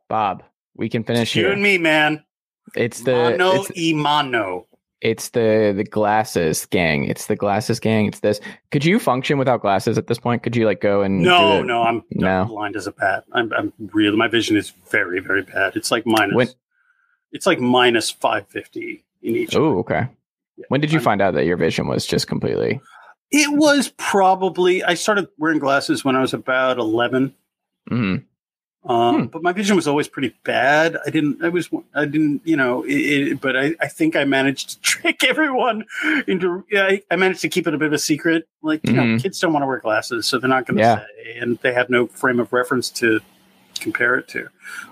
[0.08, 0.42] Bob,
[0.74, 1.52] we can finish You here.
[1.52, 2.24] and me, man.
[2.74, 4.66] It's the Mano it's, y mano.
[5.00, 7.04] It's the the glasses gang.
[7.04, 8.06] It's the glasses gang.
[8.06, 8.40] It's this.
[8.70, 10.42] Could you function without glasses at this point?
[10.42, 12.42] Could you like go and No, no, I'm, No.
[12.42, 13.24] I'm blind as a bat.
[13.32, 14.16] I'm, I'm real.
[14.16, 15.76] My vision is very, very bad.
[15.76, 16.34] It's like minus.
[16.34, 16.48] When-
[17.32, 19.54] it's like minus five fifty in each.
[19.54, 20.08] Oh, okay.
[20.56, 22.80] Yeah, When did you I'm- find out that your vision was just completely?
[23.30, 24.82] It was probably.
[24.82, 27.32] I started wearing glasses when I was about eleven.
[27.88, 28.24] Mhm.
[28.84, 29.24] Um, Hmm.
[29.26, 30.96] But my vision was always pretty bad.
[31.06, 31.44] I didn't.
[31.44, 31.68] I was.
[31.94, 32.40] I didn't.
[32.44, 32.82] You know.
[32.84, 35.84] It, it, but I, I think I managed to trick everyone
[36.26, 36.64] into.
[36.70, 38.48] Yeah, I, I managed to keep it a bit of a secret.
[38.62, 39.22] Like you know, Mhm.
[39.22, 41.00] kids don't want to wear glasses, so they're not going to Yeah.
[41.24, 43.20] say, and they have no frame of reference to
[43.80, 44.48] compare it to.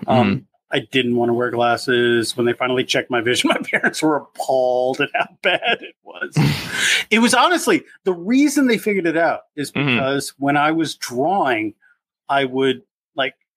[0.07, 2.37] Um, I didn't want to wear glasses.
[2.37, 6.35] When they finally checked my vision, my parents were appalled at how bad it was.
[7.09, 9.95] it was honestly the reason they figured it out is Mhm.
[9.95, 11.73] because when I was drawing,
[12.29, 12.83] I would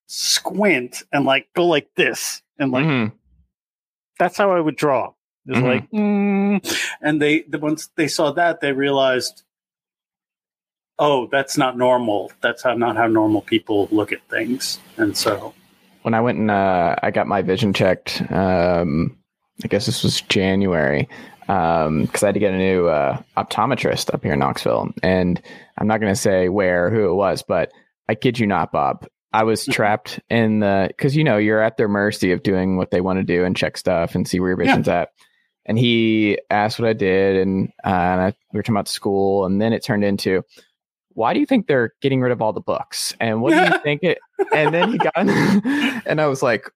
[0.07, 3.13] squint and like go like this and like Mhm.
[4.19, 5.13] that's how I would draw.
[5.47, 5.67] Just Mhm.
[5.67, 6.79] like, mm.
[7.01, 9.43] and they the once they saw that they realized,
[10.99, 12.31] oh, that's not normal.
[12.41, 14.79] That's how not how normal people look at things.
[14.97, 15.55] And so,
[16.03, 19.17] when I went and uh, I got my vision checked, um,
[19.65, 21.09] I guess this was January,
[21.47, 24.91] because I had to get a new uh, optometrist up here in Knoxville.
[25.03, 25.41] And
[25.79, 27.73] I'm not going to say where, who it was, but
[28.09, 29.07] I kid you not, Bob.
[29.33, 32.91] I was trapped in the, because you know, you're at their mercy of doing what
[32.91, 35.11] they want to do and check stuff and see where your vision's at.
[35.65, 39.47] And he asked what I did, and, uh, and I, we were talking about school,
[39.47, 40.43] and then it turned into,
[41.15, 43.15] why do you think they're getting rid of all the books?
[43.21, 44.19] And what do you think it?
[44.53, 46.69] And then he got, and I was like,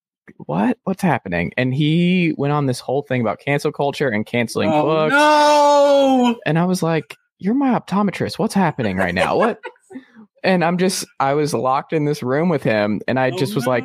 [0.46, 0.78] what?
[0.84, 1.52] What's happening?
[1.56, 5.12] And he went on this whole thing about cancel culture and canceling oh, books.
[5.12, 8.38] no, And I was like, you're my optometrist.
[8.38, 9.36] What's happening right now?
[9.36, 9.60] What?
[10.46, 13.56] And I'm just, I was locked in this room with him, and I just Oh,
[13.56, 13.84] was like,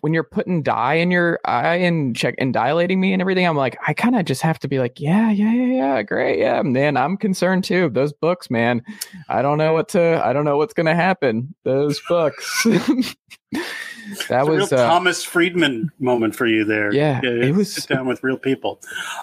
[0.00, 3.56] when you're putting dye in your eye and check and dilating me and everything, I'm
[3.56, 6.62] like, I kind of just have to be like, yeah, yeah, yeah, yeah, great, yeah,
[6.62, 6.96] man.
[6.96, 7.88] I'm concerned too.
[7.90, 8.82] Those books, man.
[9.28, 10.22] I don't know what to.
[10.24, 11.54] I don't know what's gonna happen.
[11.64, 12.64] Those books.
[12.64, 13.12] that
[13.52, 16.92] It's a was real uh, Thomas Friedman moment for you there.
[16.92, 18.80] Yeah, it was- sit down with real people.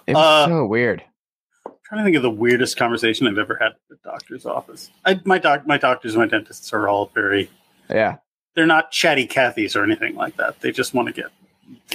[0.08, 1.04] it was uh, so weird.
[1.94, 4.90] Trying to think of the weirdest conversation I've ever had at the doctor's office.
[5.06, 7.50] I, my doc, my doctors, and my dentists are all very.
[7.90, 8.18] Yeah,
[8.56, 10.60] They're not chatty Cathys or anything like that.
[10.62, 11.32] They just want to get.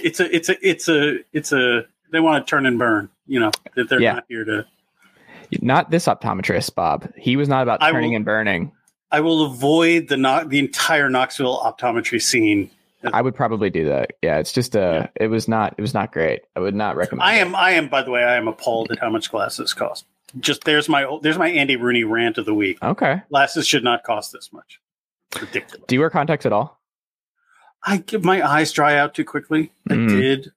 [0.03, 0.35] It's a.
[0.35, 0.69] It's a.
[0.69, 1.19] It's a.
[1.33, 1.85] It's a.
[2.13, 3.09] They want to turn and burn.
[3.27, 4.15] You know that they're Yeah.
[4.15, 4.67] not here to.
[5.61, 7.13] not this optometrist, Bob.
[7.17, 8.73] He was not about turning will- and burning.
[9.11, 12.71] I will avoid the the entire Knoxville optometry scene.
[13.13, 14.13] I would probably do that.
[14.23, 16.43] Yeah, it's just uh it was not it was not great.
[16.57, 17.23] I would not recommend.
[17.29, 17.55] I am.
[17.55, 17.89] I am.
[17.89, 20.05] By the way, I am appalled at how much glasses cost.
[20.41, 22.79] Just there's my there's my Andy Rooney rant of the week.
[22.83, 23.23] okay.
[23.31, 24.81] Glasses should not cost this much.
[25.41, 25.85] Ridiculous.
[25.87, 26.81] Do you wear contacts at all?
[27.85, 29.71] I give my eyes dry out too quickly.
[29.89, 30.09] I Mm.
[30.09, 30.53] did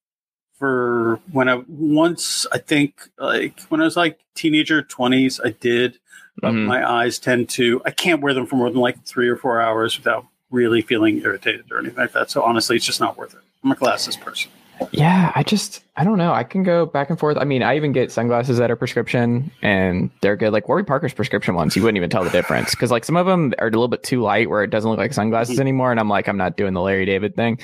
[0.58, 6.00] for when I once I think like when I was like teenager twenties I did.
[6.38, 6.66] But Mhm.
[6.66, 9.62] my eyes tend to I can't wear them for more than like three or four
[9.62, 12.30] hours without really feeling irritated or anything like that.
[12.30, 13.42] So honestly, it's just not worth it.
[13.64, 14.52] I'm a glasses person.
[14.92, 16.34] Yeah, I just I don't know.
[16.34, 17.38] I can go back and forth.
[17.38, 20.52] I mean, I even get sunglasses that are prescription and they're good.
[20.54, 23.28] Like Warby Parker's prescription ones, you wouldn't even tell the difference because like some of
[23.28, 25.92] them are a little bit too light where it doesn't look like sunglasses anymore.
[25.92, 27.60] And I'm like, I'm not doing the Larry David thing.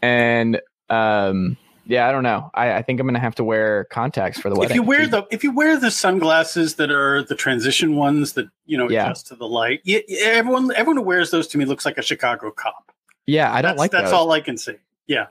[0.00, 1.56] And um,
[1.90, 2.50] yeah, I don't know.
[2.54, 4.70] I, I think I'm gonna have to wear contacts for the wedding.
[4.70, 8.46] If you wear the if you wear the sunglasses that are the transition ones that
[8.66, 9.06] you know Yeah.
[9.06, 12.02] adjust to the light, yeah, everyone everyone who wears those to me looks like a
[12.02, 12.92] Chicago cop.
[13.26, 14.12] yeah, I don't that's, like that's those.
[14.14, 14.76] all I can see.
[15.06, 15.26] Yeah,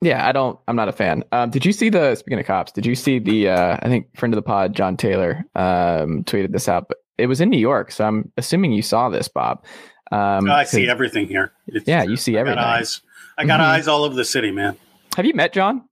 [0.00, 0.58] Yeah, I don't.
[0.68, 1.24] I'm not a fan.
[1.32, 2.14] Um, did you see the?
[2.14, 3.48] Speaking of cops, did you see the?
[3.48, 6.86] Uh, I think friend of the pod, John Taylor, um, tweeted this out.
[6.88, 9.64] But it was in New York, so I'm assuming you saw this, Bob.
[10.12, 11.52] Um, I see everything here.
[11.66, 12.58] It's Yeah, you see I everything.
[12.58, 13.00] got eyes.
[13.38, 13.64] I got Mhm.
[13.64, 14.76] eyes all over the city, man.
[15.16, 15.82] Have you met John?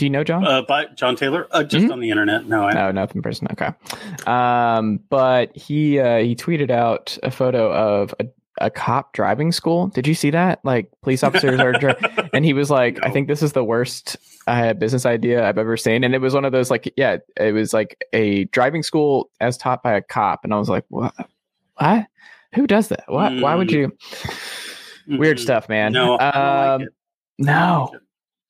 [0.00, 0.46] Do you know John?
[0.46, 1.92] Uh, but John Taylor, uh, just Mhm.
[1.92, 2.46] on the internet.
[2.46, 3.48] No, I, No, nothing person.
[3.52, 3.68] Okay.
[4.26, 8.24] Um, but he uh, he tweeted out a photo of a,
[8.62, 9.88] a cop driving school.
[9.88, 10.60] Did you see that?
[10.64, 11.92] Like police officers are, dri-
[12.32, 15.76] and he was like, "I think this is the worst uh, business idea I've ever
[15.76, 19.28] seen." And it was one of those like, yeah, it was like a driving school
[19.38, 21.12] as taught by a cop, and I was like, "What?
[21.76, 22.06] What?
[22.54, 23.04] Who does that?
[23.06, 23.34] What?
[23.38, 23.72] Why would Mm.
[25.08, 25.42] you?" Weird Mhm.
[25.42, 25.92] stuff, man.
[25.92, 26.94] No, I um, like it.
[27.38, 27.90] no,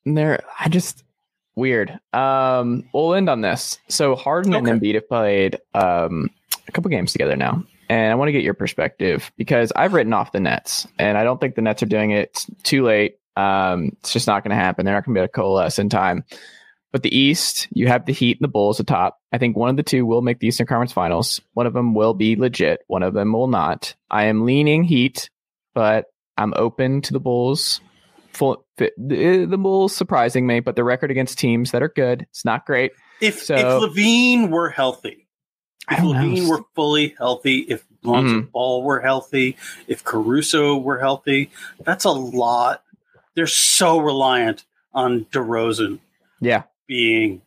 [0.06, 0.44] there.
[0.60, 1.02] I just
[1.56, 1.98] weird.
[2.12, 3.78] Um, we'll end on this.
[3.88, 4.70] So Harden Okay.
[4.70, 6.30] and Embiid have played um
[6.68, 10.12] a couple games together now, and I want to get your perspective because I've written
[10.12, 12.28] off the Nets, and I don't think the Nets are doing it.
[12.30, 13.16] It's too late.
[13.36, 14.84] Um, it's just not going to happen.
[14.84, 16.24] They're not going to be able to coalesce in time.
[16.92, 19.16] But the East, you have the Heat and the Bulls atop.
[19.32, 21.40] I think one of the two will make the Eastern Conference Finals.
[21.54, 22.80] One of them will be legit.
[22.88, 23.94] One of them will not.
[24.10, 25.30] I am leaning Heat,
[25.72, 27.80] but I'm open to the Bulls.
[28.32, 28.64] Full,
[28.96, 32.66] the, the Bulls surprising me, but the record against teams that are good, it's not
[32.66, 32.92] great.
[33.20, 35.26] If so- if LaVine were healthy,
[35.90, 36.20] if don't know.
[36.20, 38.52] LaVine were fully healthy, if Lonzo Mhm.
[38.52, 39.56] Ball were healthy,
[39.88, 41.50] if Caruso were healthy,
[41.84, 42.82] that's a lot.
[43.34, 44.64] They're so reliant
[44.94, 45.98] on DeRozan
[46.40, 46.62] Yeah.
[46.86, 47.42] being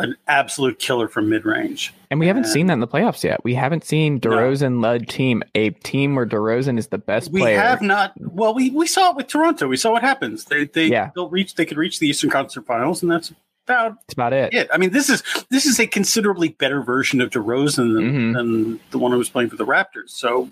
[0.00, 1.92] an absolute killer from mid range.
[2.10, 3.42] And we haven't And- seen that in the playoffs yet.
[3.44, 7.56] We haven't seen DeRozan led team, a team where DeRozan is the best We player.
[7.56, 8.12] We have not.
[8.18, 9.68] Well, we, we saw it with Toronto.
[9.68, 10.44] We saw what happens.
[10.46, 11.10] They they Yeah.
[11.14, 11.54] they'll reach.
[11.54, 13.32] They could reach the Eastern Conference Finals, and that's
[13.66, 14.52] about That's about it.
[14.52, 14.68] it.
[14.72, 18.34] I mean, this is this is a considerably better version of DeRozan than, Mhm.
[18.34, 20.10] than the one who was playing for the Raptors.
[20.10, 20.50] So,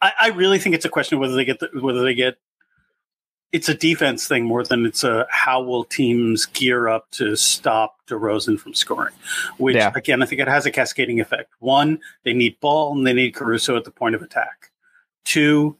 [0.00, 2.36] I, I really think it's a question of whether they get the, whether they get.
[3.52, 7.96] It's a defense thing more than it's a how will teams gear up to stop
[8.06, 9.12] DeRozan from scoring.
[9.58, 9.90] Which Yeah.
[9.94, 11.50] again, I think it has a cascading effect.
[11.58, 14.70] One, they need ball and they need Caruso at the point of attack.
[15.24, 15.76] Two,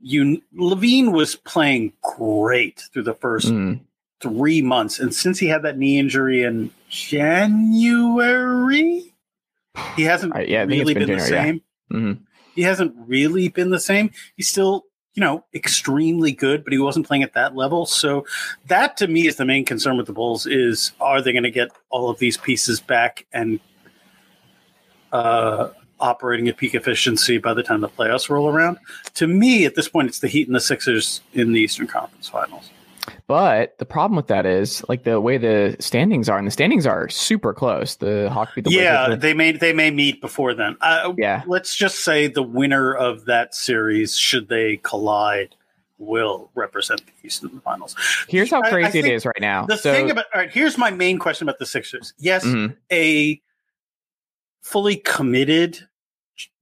[0.00, 3.80] you LaVine was playing great through the first Mm.
[4.20, 4.98] three months.
[5.00, 9.14] And since he had that knee injury in January,
[9.96, 11.62] he hasn't Uh, yeah, I think it's really been been, the January, same.
[11.92, 12.18] Mhm.
[12.54, 14.10] He hasn't really been the same.
[14.36, 17.84] He's still, you know, extremely good, but he wasn't playing at that level.
[17.84, 18.26] So
[18.66, 21.50] that to me is the main concern with the Bulls is are they going to
[21.50, 23.60] get all of these pieces back and
[25.12, 25.70] uh,
[26.00, 28.78] operating at peak efficiency by the time the playoffs roll around?
[29.14, 32.28] To me, at this point, it's the Heat and the Sixers in the Eastern Conference
[32.28, 32.70] Finals.
[33.26, 36.86] But the problem with that is like the way the standings are, and the standings
[36.86, 37.96] are super close.
[37.96, 39.22] The Hawks beat the yeah, Wizards.
[39.22, 40.76] they may they may meet before then.
[40.80, 41.42] Uh, Yeah.
[41.46, 45.54] let's just say the winner of that series, should they collide,
[45.98, 47.96] will represent the East in the finals.
[48.28, 49.66] Here's how I- I crazy it is right now.
[49.66, 52.14] The so, thing about all right, here's my main question about the Sixers.
[52.18, 52.76] Yes, Mhm.
[52.92, 53.40] a
[54.62, 55.88] fully committed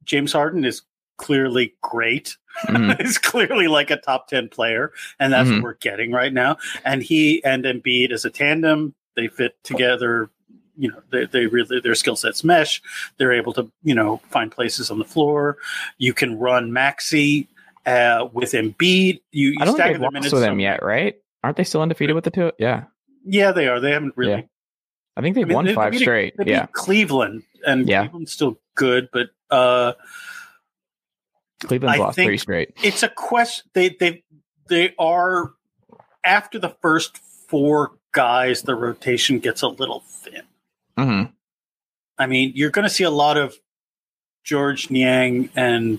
[0.05, 0.83] James Harden is
[1.19, 2.37] clearly great.
[2.67, 3.01] Mhm.
[3.01, 5.55] is clearly like a top 10 player and that's Mhm.
[5.57, 10.31] what we're getting right now and he and Embiid as a tandem they fit together
[10.77, 12.83] you know they, they really their skill sets mesh
[13.19, 15.59] they're able to you know find places on the floor
[15.99, 17.47] you can run Maxey
[17.87, 19.21] uh, with Embiid.
[19.33, 21.17] You, you I don't think they've lost with them yet, right?
[21.43, 22.53] Aren't they still undefeated with the two?
[22.59, 22.85] Yeah,
[23.25, 23.81] Yeah, they are.
[23.81, 24.33] They haven't really.
[24.33, 24.41] Yeah.
[25.17, 26.37] I think they've I mean, won they- they five beat- straight.
[26.37, 28.03] They beat Yeah, Cleveland, and Yeah.
[28.03, 29.95] Cleveland's still good, but uh,
[31.61, 32.73] Cleveland's I lost think- straight.
[32.83, 33.65] it's a question.
[33.75, 34.23] They they
[34.69, 35.53] they are
[36.25, 40.43] after the first four guys, the rotation gets a little thin.
[40.97, 41.23] hmm
[42.19, 43.55] I mean, you're going to see a lot of
[44.45, 45.99] Georges Niang and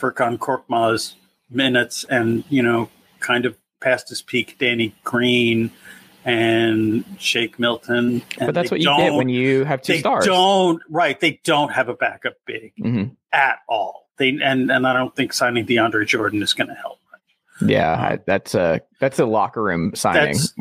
[0.00, 1.14] Furkan Korkmaz
[1.50, 2.88] minutes, and you know,
[3.20, 5.70] kind of past his peak, Danny Green
[6.24, 8.22] and Shake Milton.
[8.38, 10.24] And But that's what you get when you have two they stars.
[10.24, 11.18] don't right.
[11.18, 14.05] They don't have a backup big hmm at all.
[14.18, 16.98] They and and I don't think signing DeAndre Jordan is going to help.
[17.64, 20.34] Yeah, I, that's a that's a locker room signing.
[20.34, 20.54] That's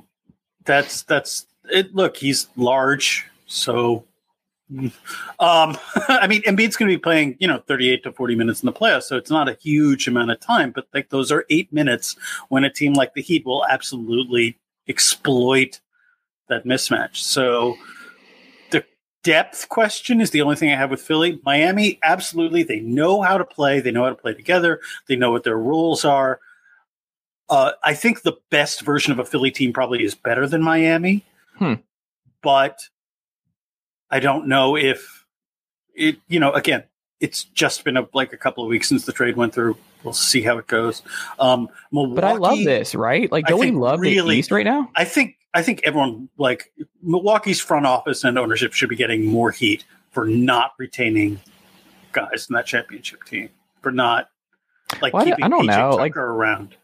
[0.65, 1.93] that's that's it.
[1.93, 4.05] Look, he's large, so.
[5.39, 5.77] Um,
[6.07, 8.73] I mean, Embiid's going to be playing, you know, 38 to 40 minutes in the
[8.73, 12.15] playoffs, so it's not a huge amount of time, but like those are eight minutes
[12.49, 15.81] when a team like the Heat will absolutely exploit
[16.49, 17.17] that mismatch.
[17.17, 17.77] So
[19.25, 21.41] depth question is the only thing I have with Philly.
[21.43, 25.31] Miami, absolutely, they know how to play, they know how to play together, they know
[25.31, 26.39] what their rules are.
[27.49, 31.25] Uh, I think the best version of a Philly team probably is better than Miami,
[31.57, 31.73] Hmm.
[32.41, 32.79] but
[34.11, 35.25] I don't know if
[35.95, 36.17] it.
[36.27, 36.83] You know, again,
[37.19, 39.75] it's just been a, like a couple of weeks since the trade went through.
[40.03, 41.01] We'll see how it goes.
[41.39, 43.31] Um, Milwaukee, but I love this, right?
[43.31, 44.89] Like, don't we love really- the East right now?
[44.95, 49.49] I think I think everyone like Milwaukee's front office and ownership should be getting more
[49.51, 51.39] heat for not retaining
[52.11, 53.49] guys in that championship team
[53.81, 54.29] for not
[55.01, 56.75] like Well, keeping I don't PJ know, Tucker like- around.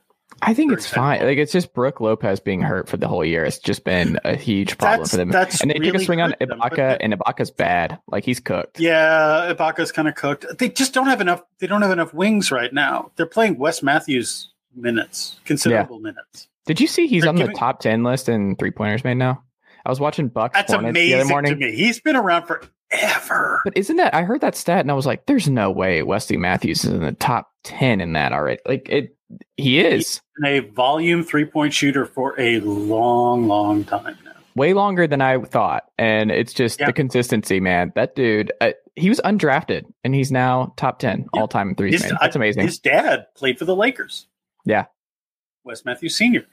[0.41, 1.21] I think it's fine.
[1.21, 3.45] Like, it's just Brook Lopez being hurt for the whole year.
[3.45, 5.29] It's just been a huge problem That's for them.
[5.29, 7.99] that's And they took a swing on hurt them, Ibaka, and Ibaka's bad.
[8.07, 8.79] Like, he's cooked.
[8.79, 10.45] Yeah, Ibaka's kind of cooked.
[10.57, 11.43] They just don't have enough.
[11.59, 13.11] They don't have enough wings right now.
[13.17, 16.47] They're playing Wes Matthews minutes, considerable minutes.
[16.71, 19.15] Did you see he's They're on giving- the top 10 list in three pointers made
[19.17, 19.43] now?
[19.85, 21.59] I was watching Bucks That's Hornets the other amazing morning.
[21.59, 21.75] to me.
[21.75, 23.61] He's been around forever.
[23.63, 26.37] But isn't that I heard that stat and I was like, there's no way Wesley
[26.37, 28.61] Matthews is in the top ten in that already.
[28.65, 29.17] Like it
[29.57, 34.31] he is a volume three point shooter for a long, long time now.
[34.55, 35.85] way longer than I thought.
[35.97, 36.85] And it's just Yeah.
[36.87, 37.91] the consistency, man.
[37.95, 41.41] That dude uh, he was undrafted and he's now top ten Yeah.
[41.41, 41.93] all time in threes.
[42.01, 42.17] His, Man.
[42.21, 42.63] That's amazing.
[42.63, 44.27] His dad played for the Lakers.
[44.65, 44.85] Yeah.
[45.63, 46.45] Wes Matthews Senior,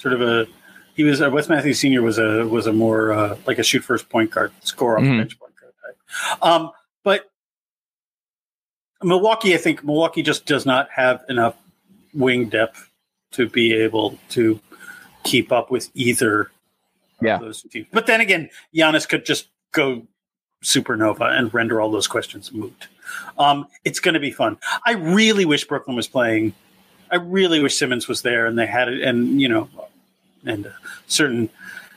[0.00, 0.46] sort of a
[0.94, 3.82] he was uh, Wes Matthews Senior was a was a more uh, like a shoot
[3.84, 5.12] first point guard, score off Mhm.
[5.12, 6.42] the bench point guard type.
[6.42, 6.70] Um,
[7.04, 7.30] but
[9.02, 11.56] Milwaukee, I think Milwaukee just does not have enough
[12.12, 12.90] wing depth
[13.32, 14.60] to be able to
[15.24, 16.50] keep up with either
[17.22, 17.36] Yeah.
[17.36, 17.86] of those teams.
[17.92, 20.06] But then again, Giannis could just go
[20.64, 22.88] supernova and render all those questions moot.
[23.38, 24.58] Um, it's going to be fun.
[24.84, 26.52] I really wish Brooklyn was playing.
[27.10, 29.68] I really wish Simmons was there and they had it, and you know,
[30.44, 30.72] and
[31.06, 31.50] certain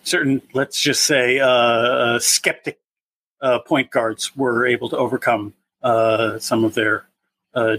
[0.03, 2.79] certain let's just say uh, uh, skeptic
[3.41, 7.05] uh, point guards were able to overcome uh, some of their
[7.53, 7.77] uh,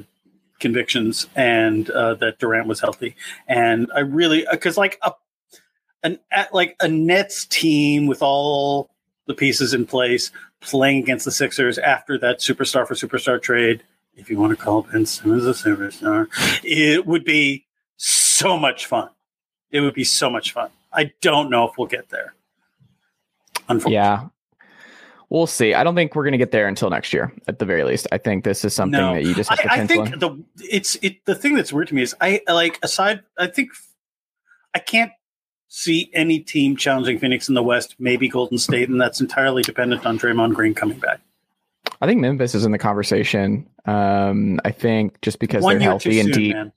[0.60, 3.16] convictions, and uh, that Durant was healthy.
[3.48, 5.12] And I really because like a
[6.02, 6.18] an
[6.52, 8.90] like a Nets team with all
[9.26, 13.82] the pieces in place playing against the Sixers after that superstar for superstar trade,
[14.16, 16.28] if you want to call Ben Simmons a superstar,
[16.62, 19.08] it would be so much fun.
[19.74, 20.70] It would be so much fun.
[20.92, 22.32] I don't know if we'll get there.
[23.68, 23.94] Unfortunately.
[23.94, 24.28] yeah.
[25.30, 25.74] We'll see.
[25.74, 28.06] I don't think we're going to get there until next year, at the very least.
[28.12, 29.14] I think this is something No.
[29.14, 30.18] that you just have to I, I think in.
[30.20, 33.70] the it's it the thing that's weird to me is I like aside I think
[34.74, 35.10] I can't
[35.66, 40.06] see any team challenging Phoenix in the West, maybe Golden State, and that's entirely dependent
[40.06, 41.20] on Draymond Green coming back.
[42.00, 43.68] I think Memphis is in the conversation.
[43.86, 46.54] Um, I think just because One they're healthy and soon, deep.
[46.54, 46.72] man.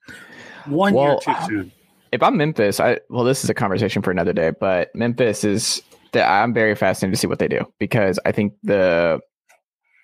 [0.65, 1.71] One Well, year too soon.
[2.11, 4.51] If I'm Memphis, I well, this is a conversation for another day.
[4.57, 5.81] But Memphis is
[6.13, 9.19] that I'm very fascinated to see what they do because I think the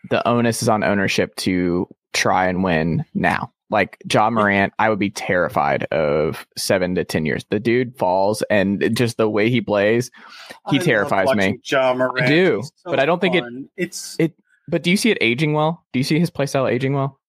[0.10, 3.52] the onus is on ownership to try and win now.
[3.70, 7.46] Like Ja Morant, I would be terrified of seven to ten years.
[7.50, 10.12] The dude falls, and just the way he plays.
[10.70, 11.60] he I terrifies me.
[11.66, 12.22] Ja Morant.
[12.22, 13.44] I do, so but I don't think it-
[13.78, 14.16] It's.
[14.20, 14.36] it-
[14.68, 15.84] But do you see it aging well?
[15.92, 17.20] Do you see his playstyle aging well?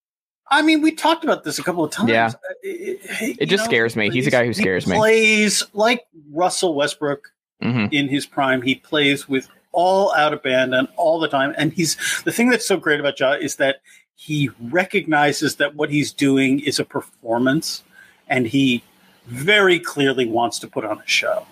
[0.48, 2.10] I mean, we talked about this a couple of times.
[2.10, 2.26] Yeah.
[2.28, 4.10] Uh, It, It just scares me.
[4.10, 4.96] He's a guy who scares he me.
[4.96, 7.30] Plays like Russell Westbrook
[7.62, 8.62] hmm in his prime.
[8.62, 11.54] He plays with all out abandon all the time.
[11.56, 13.76] And he's the thing that's so great about Ja is that
[14.16, 17.82] he recognizes that what he's doing is a performance
[18.28, 18.82] and he
[19.26, 21.46] very clearly wants to put on a show.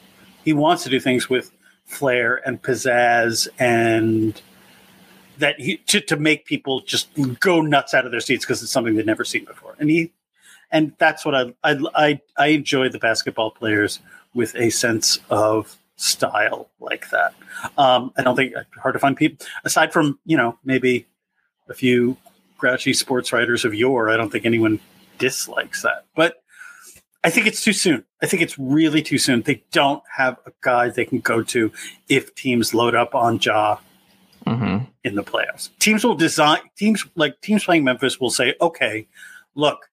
[0.44, 1.50] He wants to do things with
[1.84, 4.40] flair and pizzazz and
[5.42, 7.08] that he to, to make people just
[7.40, 9.74] go nuts out of their seats because it's something they've never seen before.
[9.78, 10.12] And he
[10.70, 13.98] and that's what I I I, I enjoy the basketball players
[14.34, 17.34] with a sense of style like that.
[17.76, 21.06] Um, I don't think hard to find people aside from you know maybe
[21.68, 22.16] a few
[22.56, 24.10] grouchy sports writers of yore.
[24.10, 24.78] I don't think anyone
[25.18, 26.36] dislikes that, but
[27.24, 28.04] I think it's too soon.
[28.22, 29.42] I think it's really too soon.
[29.42, 31.72] They don't have a guy they can go to
[32.08, 33.78] if teams load up on Ja
[34.46, 34.84] Mm-hmm.
[35.04, 35.70] in the playoffs.
[35.78, 39.06] Teams will design teams like teams playing Memphis will say, okay,
[39.54, 39.88] look,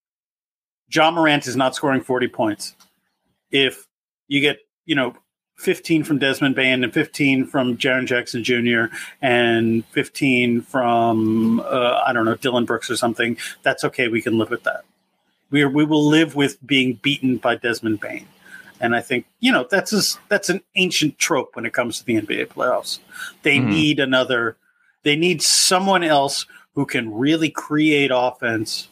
[0.91, 2.75] Ja Morant is not scoring 40 points.
[3.51, 3.87] If
[4.27, 5.15] you get, you know,
[5.57, 8.85] 15 from Desmond Bane and 15 from Jaren Jackson Jr.
[9.21, 14.07] and 15 from uh, I don't know Dillon Brooks or something, that's okay.
[14.07, 14.85] We can live with that.
[15.51, 18.27] We are, we will live with being beaten by Desmond Bane.
[18.81, 22.05] And I think you know that's a, that's an ancient trope when it comes to
[22.05, 22.99] the NBA playoffs.
[23.43, 23.67] They Mhm.
[23.69, 24.55] need another.
[25.03, 28.87] They need someone else who can really create offense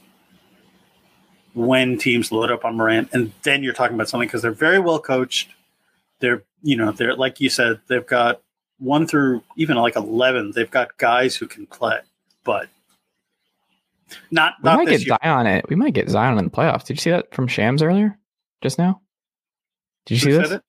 [1.53, 4.79] when teams load up on Morant, and then you're talking about something because they're very
[4.79, 5.49] well coached.
[6.19, 8.41] They're you know they're like you said they've got
[8.79, 10.51] one through even like eleven.
[10.53, 11.99] They've got guys who can play,
[12.43, 12.67] but
[14.31, 15.17] not We not might get year.
[15.23, 15.47] Zion.
[15.47, 15.69] It.
[15.69, 16.83] We might get Zion in the playoffs.
[16.85, 18.17] Did you see that from Shams earlier?
[18.61, 19.01] Just now.
[20.07, 20.61] Did you see Who this?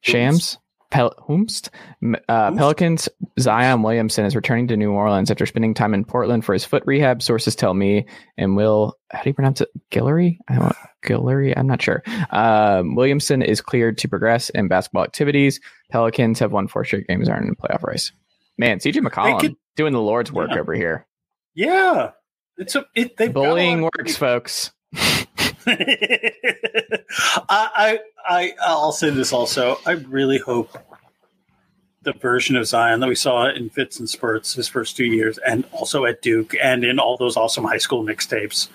[0.00, 0.58] Shams.
[0.90, 1.68] Pel- Whomst?
[2.02, 2.56] M- Uh, Whomst?
[2.58, 3.08] Pelicans
[3.38, 6.82] Zion Williamson is returning to New Orleans after spending time in Portland for his foot
[6.84, 7.22] rehab.
[7.22, 8.06] Sources tell me,
[8.36, 9.68] and Will, how do you pronounce it?
[9.92, 10.38] Guillory?
[10.48, 10.74] I don't
[11.04, 11.54] Guillory.
[11.56, 12.02] I'm not sure.
[12.30, 15.60] Um, Williamson is cleared to progress in basketball activities.
[15.92, 18.10] Pelicans have won four straight games, are in the playoff race.
[18.58, 20.58] Man, CJ McCollum could- doing the Lord's work Yeah.
[20.58, 21.06] over here.
[21.54, 22.10] Yeah,
[22.58, 23.16] it's a it.
[23.16, 24.72] They've got a Bullying works, folks.
[27.48, 27.98] I, I,
[28.28, 29.78] I, I'll say this also.
[29.86, 30.76] I really hope
[32.02, 35.38] the version of Zion that we saw in fits and spurts his first two years,
[35.38, 38.68] and also at Duke and in all those awesome high school mixtapes,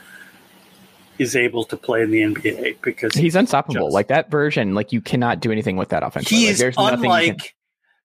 [1.17, 3.87] is able to play in the NBA because He's unstoppable.
[3.87, 6.27] just- Like that version, like you cannot do anything with that offense.
[6.29, 7.55] he Like, is there's nothing you can- unlike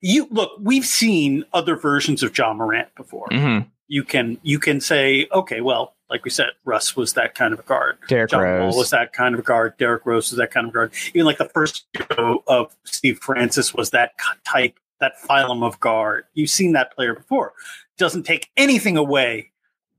[0.01, 0.29] you.
[0.31, 3.27] Look, we've seen other versions of Ja Morant before.
[3.31, 3.67] Mhm.
[3.89, 7.61] You can you can say, okay, well, like we said, Russ was that kind of
[7.61, 7.99] a guard.
[8.09, 8.73] Derrick John Rose.
[8.73, 9.77] Wall was that kind of a guard.
[9.79, 10.93] Derrick Rose was that kind of guard.
[11.15, 14.13] Even like the first show of Steve Francis was that
[14.45, 16.25] type, that phylum of guard.
[16.35, 17.53] You've seen that player before.
[17.97, 19.53] Doesn't take anything away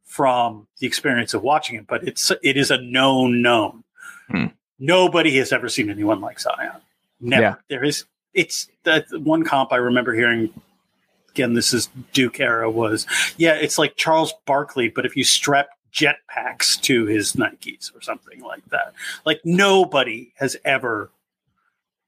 [0.03, 3.84] from the experience of watching him, but it's it is a known known.
[4.30, 4.47] Hmm.
[4.78, 6.82] Nobody has ever seen anyone like Zion.
[7.22, 7.41] Never.
[7.41, 7.55] Yeah.
[7.70, 8.05] There is.
[8.34, 10.53] It's that one comp I remember hearing.
[11.30, 12.70] Again, this is Duke era.
[12.70, 13.07] Was
[13.38, 18.41] yeah, it's like Charles Barkley, but if you strap jetpacks to his Nikes or something
[18.41, 18.93] like that.
[19.25, 21.11] Like nobody has ever.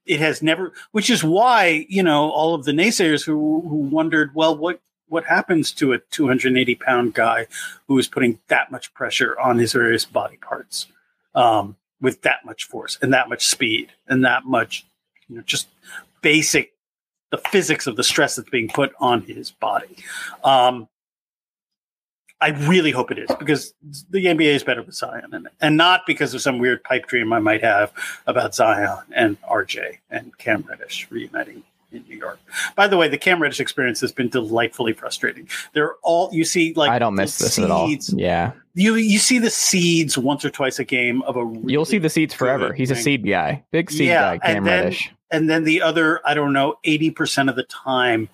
[0.06, 4.34] It has never, which is why you know all of the naysayers who who wondered,
[4.34, 7.46] well, what what happens to a 280 pound guy
[7.88, 10.88] who is putting that much pressure on his various body parts
[11.34, 14.84] um, with that much force and that much speed and that much,
[15.28, 15.68] you know, just
[16.20, 16.72] basic
[17.30, 19.96] the physics of the stress that's being put on his body.
[20.44, 20.88] Um,
[22.44, 23.72] I really hope it is because
[24.10, 27.06] the NBA is better with Zion in it, and not because of some weird pipe
[27.06, 27.92] dream I might have
[28.26, 32.38] about Zion and RJ and Cam Reddish reuniting in New York.
[32.76, 35.48] By the way, the Cam Reddish experience has been delightfully frustrating.
[35.72, 37.86] They're all you see like I don't miss the this at all.
[37.88, 41.44] seeds- Yeah, You you see the seeds once or twice a game of a.
[41.44, 42.68] Really you'll see the seeds forever.
[42.68, 43.04] good He's a thing.
[43.04, 44.38] seed guy, big seed Yeah, guy.
[44.46, 45.10] Cam and then- Reddish.
[45.30, 48.28] and then the other i don't know 80% of the time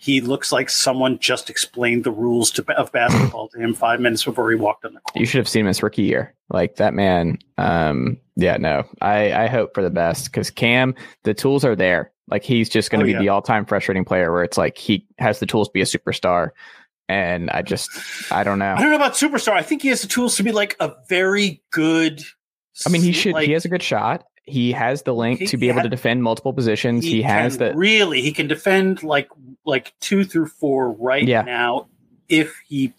[0.00, 4.24] he looks like someone just explained the rules to, of basketball to him five minutes
[4.24, 6.34] before he walked on the court You should have seen him his rookie year.
[6.50, 7.38] Like that man.
[7.58, 10.94] Um, yeah, no, I, I hope for the best because Cam,
[11.24, 12.12] the tools are there.
[12.30, 13.18] Like he's just going to Oh, be yeah.
[13.18, 15.84] the all time frustrating player where it's like he has the tools to be a
[15.84, 16.50] superstar.
[17.08, 17.90] And I just,
[18.30, 18.74] I don't know.
[18.74, 20.92] i don't know about superstar i think he has the tools to be like a
[21.08, 22.20] very good
[22.86, 23.32] I mean, he should.
[23.32, 24.24] like, he has a good shot.
[24.48, 27.04] He has the length He- to be able ha- to defend multiple positions.
[27.04, 27.74] He, has can the.
[27.78, 29.28] really he can defend like
[29.64, 31.42] like two through four right Yeah.
[31.42, 31.86] now
[32.28, 32.92] if he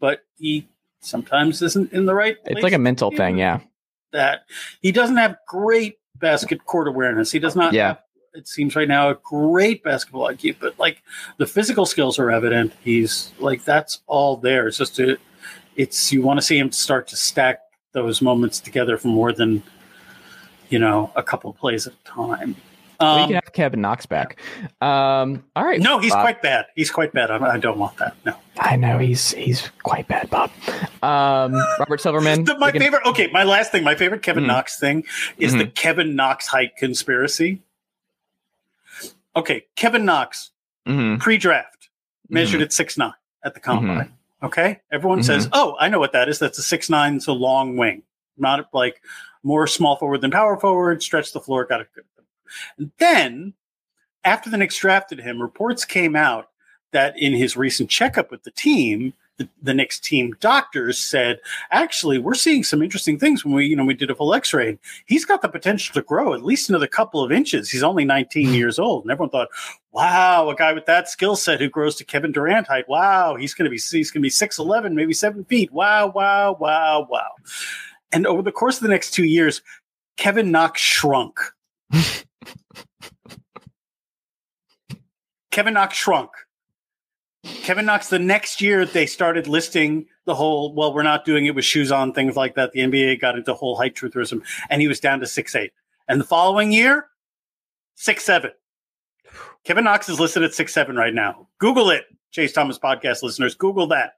[0.00, 0.68] but he
[1.00, 3.38] sometimes isn't in the right It's like a mental thing.
[3.38, 3.60] Yeah.
[4.12, 4.42] that
[4.80, 7.32] he doesn't have great basket court awareness.
[7.32, 7.88] He does not Yeah.
[7.88, 7.98] have,
[8.34, 11.02] it seems right now, a great basketball IQ, but like
[11.38, 12.72] the physical skills are evident.
[12.84, 14.68] He's like, that's all there.
[14.68, 15.16] It's just, a,
[15.76, 17.60] it's, you want to see him start to stack
[17.92, 19.62] those moments together for more than,
[20.72, 22.56] you know, a couple plays at a time.
[23.00, 24.38] Um, can have Kevin Knox back.
[24.80, 25.80] Um, all right.
[25.80, 26.22] no, he's Bob.
[26.22, 26.66] quite bad.
[26.76, 27.32] He's quite bad.
[27.32, 28.14] I, I don't want that.
[28.24, 28.36] No.
[28.58, 30.50] I know he's he's quite bad, Bob.
[31.02, 32.44] Um, Robert Silverman.
[32.44, 34.48] The- my can- favorite, okay, my last thing, my favorite Kevin Mhm.
[34.48, 35.04] Knox thing
[35.38, 37.60] is the Kevin Knox height conspiracy.
[39.34, 40.50] Okay, Kevin Knox,
[40.86, 41.88] Mhm, pre-draft
[42.28, 42.64] measured mhm.
[42.64, 43.14] at six nine
[43.44, 44.12] at the combine.
[44.42, 46.38] Okay, everyone says, "Oh, I know what that is.
[46.38, 47.16] That's a six nine.
[47.16, 48.02] It's a long wing."
[48.38, 49.00] not like
[49.42, 52.04] more small forward than power forward, stretched the floor, got it good.
[52.78, 53.54] And then
[54.24, 56.48] after the Knicks drafted him, reports came out
[56.92, 61.40] that in his recent checkup with the team, the, the Knicks team doctors said,
[61.70, 64.78] actually, we're seeing some interesting things when we, you know, we did a full X-ray.
[65.06, 67.70] He's got the potential to grow at least another couple of inches.
[67.70, 68.54] He's only 19 hmm.
[68.54, 69.48] years old, and everyone thought,
[69.90, 72.88] wow, a guy with that skill set who grows to Kevin Durant height.
[72.88, 75.72] Wow, he's going to be he's going to be six eleven, maybe seven feet.
[75.72, 77.30] Wow, wow, wow, wow.
[78.12, 79.62] And over the course of the next two years,
[80.16, 81.38] Kevin Knox shrunk.
[85.50, 86.30] Kevin Knox shrunk.
[87.44, 91.54] Kevin Knox, the next year they started listing the whole, well, we're not doing it
[91.54, 92.72] with shoes on, things like that.
[92.72, 95.72] The NBA got into whole height trutherism, and he was down to six eight.
[96.08, 97.06] And the following year,
[97.96, 98.52] six seven.
[99.64, 101.48] Kevin Knox is listed at six seven right now.
[101.58, 103.54] Google it, Chase Thomas podcast listeners.
[103.54, 104.14] Google that.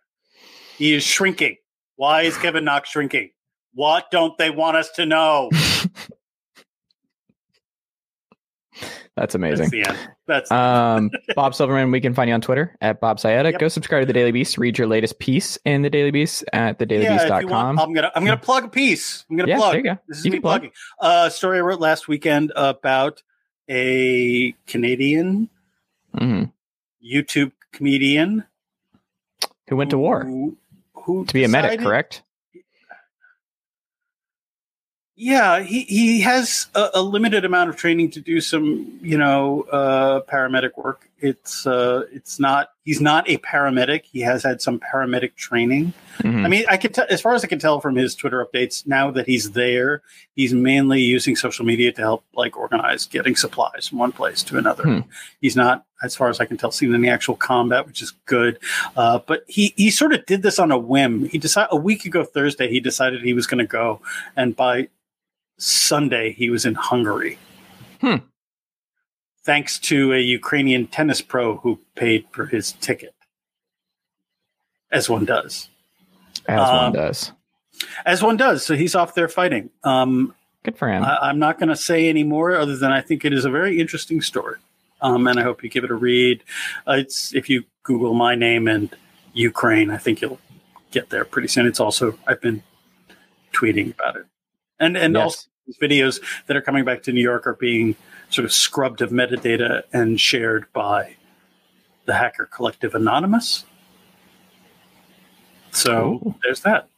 [0.77, 1.57] He is shrinking.
[1.97, 3.31] Why is Kevin Knox shrinking?
[3.75, 5.51] What don't they want us to know?
[9.17, 9.71] That's amazing.
[9.71, 9.99] That's the end.
[10.27, 11.93] That's um, Bob Silverman.
[11.93, 13.53] We can find you on Twitter at Bob Sayeda.
[13.53, 13.61] Yep.
[13.61, 14.59] Go subscribe to the Daily Beast.
[14.59, 17.49] Read your latest piece in the Daily Beast at yeah, thedailybeast.com.
[17.51, 19.25] want, I'm gonna I'm gonna plug a piece.
[19.31, 19.73] I'm gonna Yeah, plug.
[19.75, 19.99] there you go.
[20.09, 20.63] This is You me plug.
[20.63, 20.73] plugging.
[21.01, 23.23] A story I wrote last weekend about
[23.69, 25.49] a Canadian
[26.17, 26.51] Mhm.
[27.05, 28.45] YouTube comedian
[29.69, 30.57] Who went to war who,
[30.95, 31.79] who to be a medic?
[31.81, 32.23] Correct.
[35.17, 39.63] Yeah, he he has a, a limited amount of training to do some, you know,
[39.71, 41.09] uh, paramedic work.
[41.21, 44.03] It's uh, it's not he's not a paramedic.
[44.07, 45.93] He has had some paramedic training.
[46.19, 46.45] Mhm.
[46.45, 48.89] I mean, I can tell as far as I can tell from his Twitter updates
[48.89, 50.03] now that he's there,
[50.35, 54.59] he's mainly using social media to help like organize getting supplies from one place to
[54.59, 54.83] another.
[54.83, 55.01] Hmm.
[55.41, 58.59] He's not, as far as I can tell, seen any actual combat, which is good.
[58.97, 61.27] Uh, but he he sort of did this on a whim.
[61.29, 64.01] He decided a week ago Thursday he decided he was going to go,
[64.37, 64.89] and by
[65.59, 67.39] Sunday he was in Hungary.
[68.01, 68.17] Hmm.
[69.45, 73.15] Thanks to a Ukrainian tennis pro who paid for his ticket,
[74.91, 75.69] as one does
[76.49, 77.33] As one um, does.
[78.07, 78.65] as one does.
[78.65, 79.71] So he's off there fighting.
[79.83, 81.05] Um, Good for him.
[81.05, 83.51] I, I'm not going to say any more other than I think it is a
[83.51, 84.57] very interesting story,
[85.03, 86.43] um, and I hope you give it a read.
[86.89, 88.95] Uh, it's if you Google my name and
[89.35, 90.41] Ukraine, I think you'll
[90.91, 91.67] get there pretty soon.
[91.67, 92.63] It's also I've been
[93.53, 94.25] tweeting about it,
[94.81, 95.23] and and Yes.
[95.23, 97.97] also these videos that are coming back to New York are being
[98.31, 101.17] sort of scrubbed of metadata and shared by
[102.07, 103.65] the hacker collective Anonymous.
[105.71, 106.35] So Ooh.
[106.43, 106.89] there's that.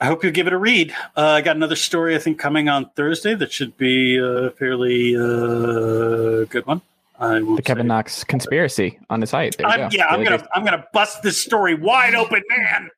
[0.00, 0.92] I hope you give it a read.
[1.16, 5.16] Uh, I got another story I think coming on Thursday that should be a fairly
[5.16, 6.82] uh, good one.
[7.18, 9.56] I the Kevin Knox conspiracy on his site.
[9.56, 9.96] There you I'm, go.
[9.96, 12.90] yeah, I'm gonna I'm gonna bust this story wide open, man.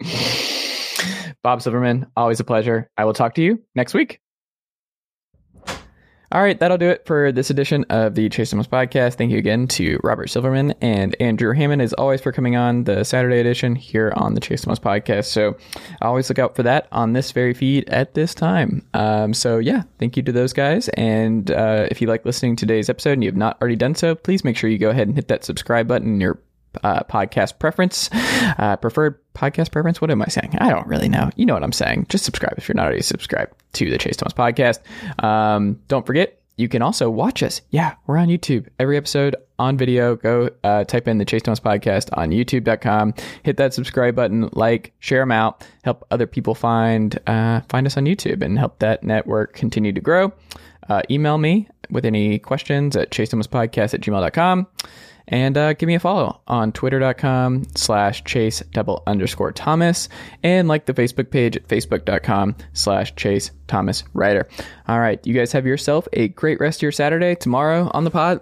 [1.42, 2.88] Bob Silverman, always a pleasure.
[2.96, 4.20] I will talk to you next week.
[6.32, 9.16] All right, that'll do it for this edition of the Chase Thomas podcast.
[9.16, 13.04] Thank you again to Robert Silverman and Andrew Hammond, as always, for coming on the
[13.04, 15.26] Saturday edition here on the Chase Thomas podcast.
[15.26, 15.58] So
[16.00, 18.80] always look out for that on this very feed at this time.
[18.94, 20.88] Um, so, yeah, thank you to those guys.
[20.90, 23.94] And uh, if you like listening to today's episode and you have not already done
[23.94, 26.40] so, please make sure you go ahead and hit that subscribe button in your
[26.82, 28.10] uh, podcast preference,
[28.58, 30.00] uh, preferred podcast preference.
[30.00, 30.56] What am I saying?
[30.58, 31.30] I don't really know.
[31.36, 32.06] You know what I'm saying.
[32.08, 34.80] Just subscribe if you're not already subscribed to the Chase Thomas podcast.
[35.22, 37.62] Um, don't forget, you can also watch us.
[37.70, 38.68] Yeah, we're on YouTube.
[38.78, 40.16] Every episode on video.
[40.16, 43.14] Go uh, type in the Chase Thomas podcast on youtube.com.
[43.42, 47.96] Hit that subscribe button, like, share them out, help other people find uh, find us
[47.96, 50.32] on YouTube and help that network continue to grow.
[50.88, 54.66] Uh, email me with any questions at chase thomas podcast at gmail.com
[55.28, 60.08] and uh, give me a follow on twitter.com slash chase double underscore thomas
[60.42, 64.48] and like the facebook page at facebook.com slash chase thomas writer.
[64.88, 67.34] All right you guys have yourself a great rest of your saturday.
[67.34, 68.40] Tomorrow on the pod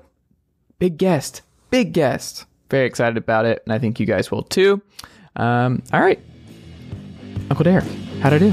[0.78, 2.46] big guest big guest.
[2.70, 4.82] Very excited about it and i think you guys will too.
[5.36, 6.20] Um, all right.
[7.50, 7.84] Uncle derek
[8.20, 8.52] how'd i do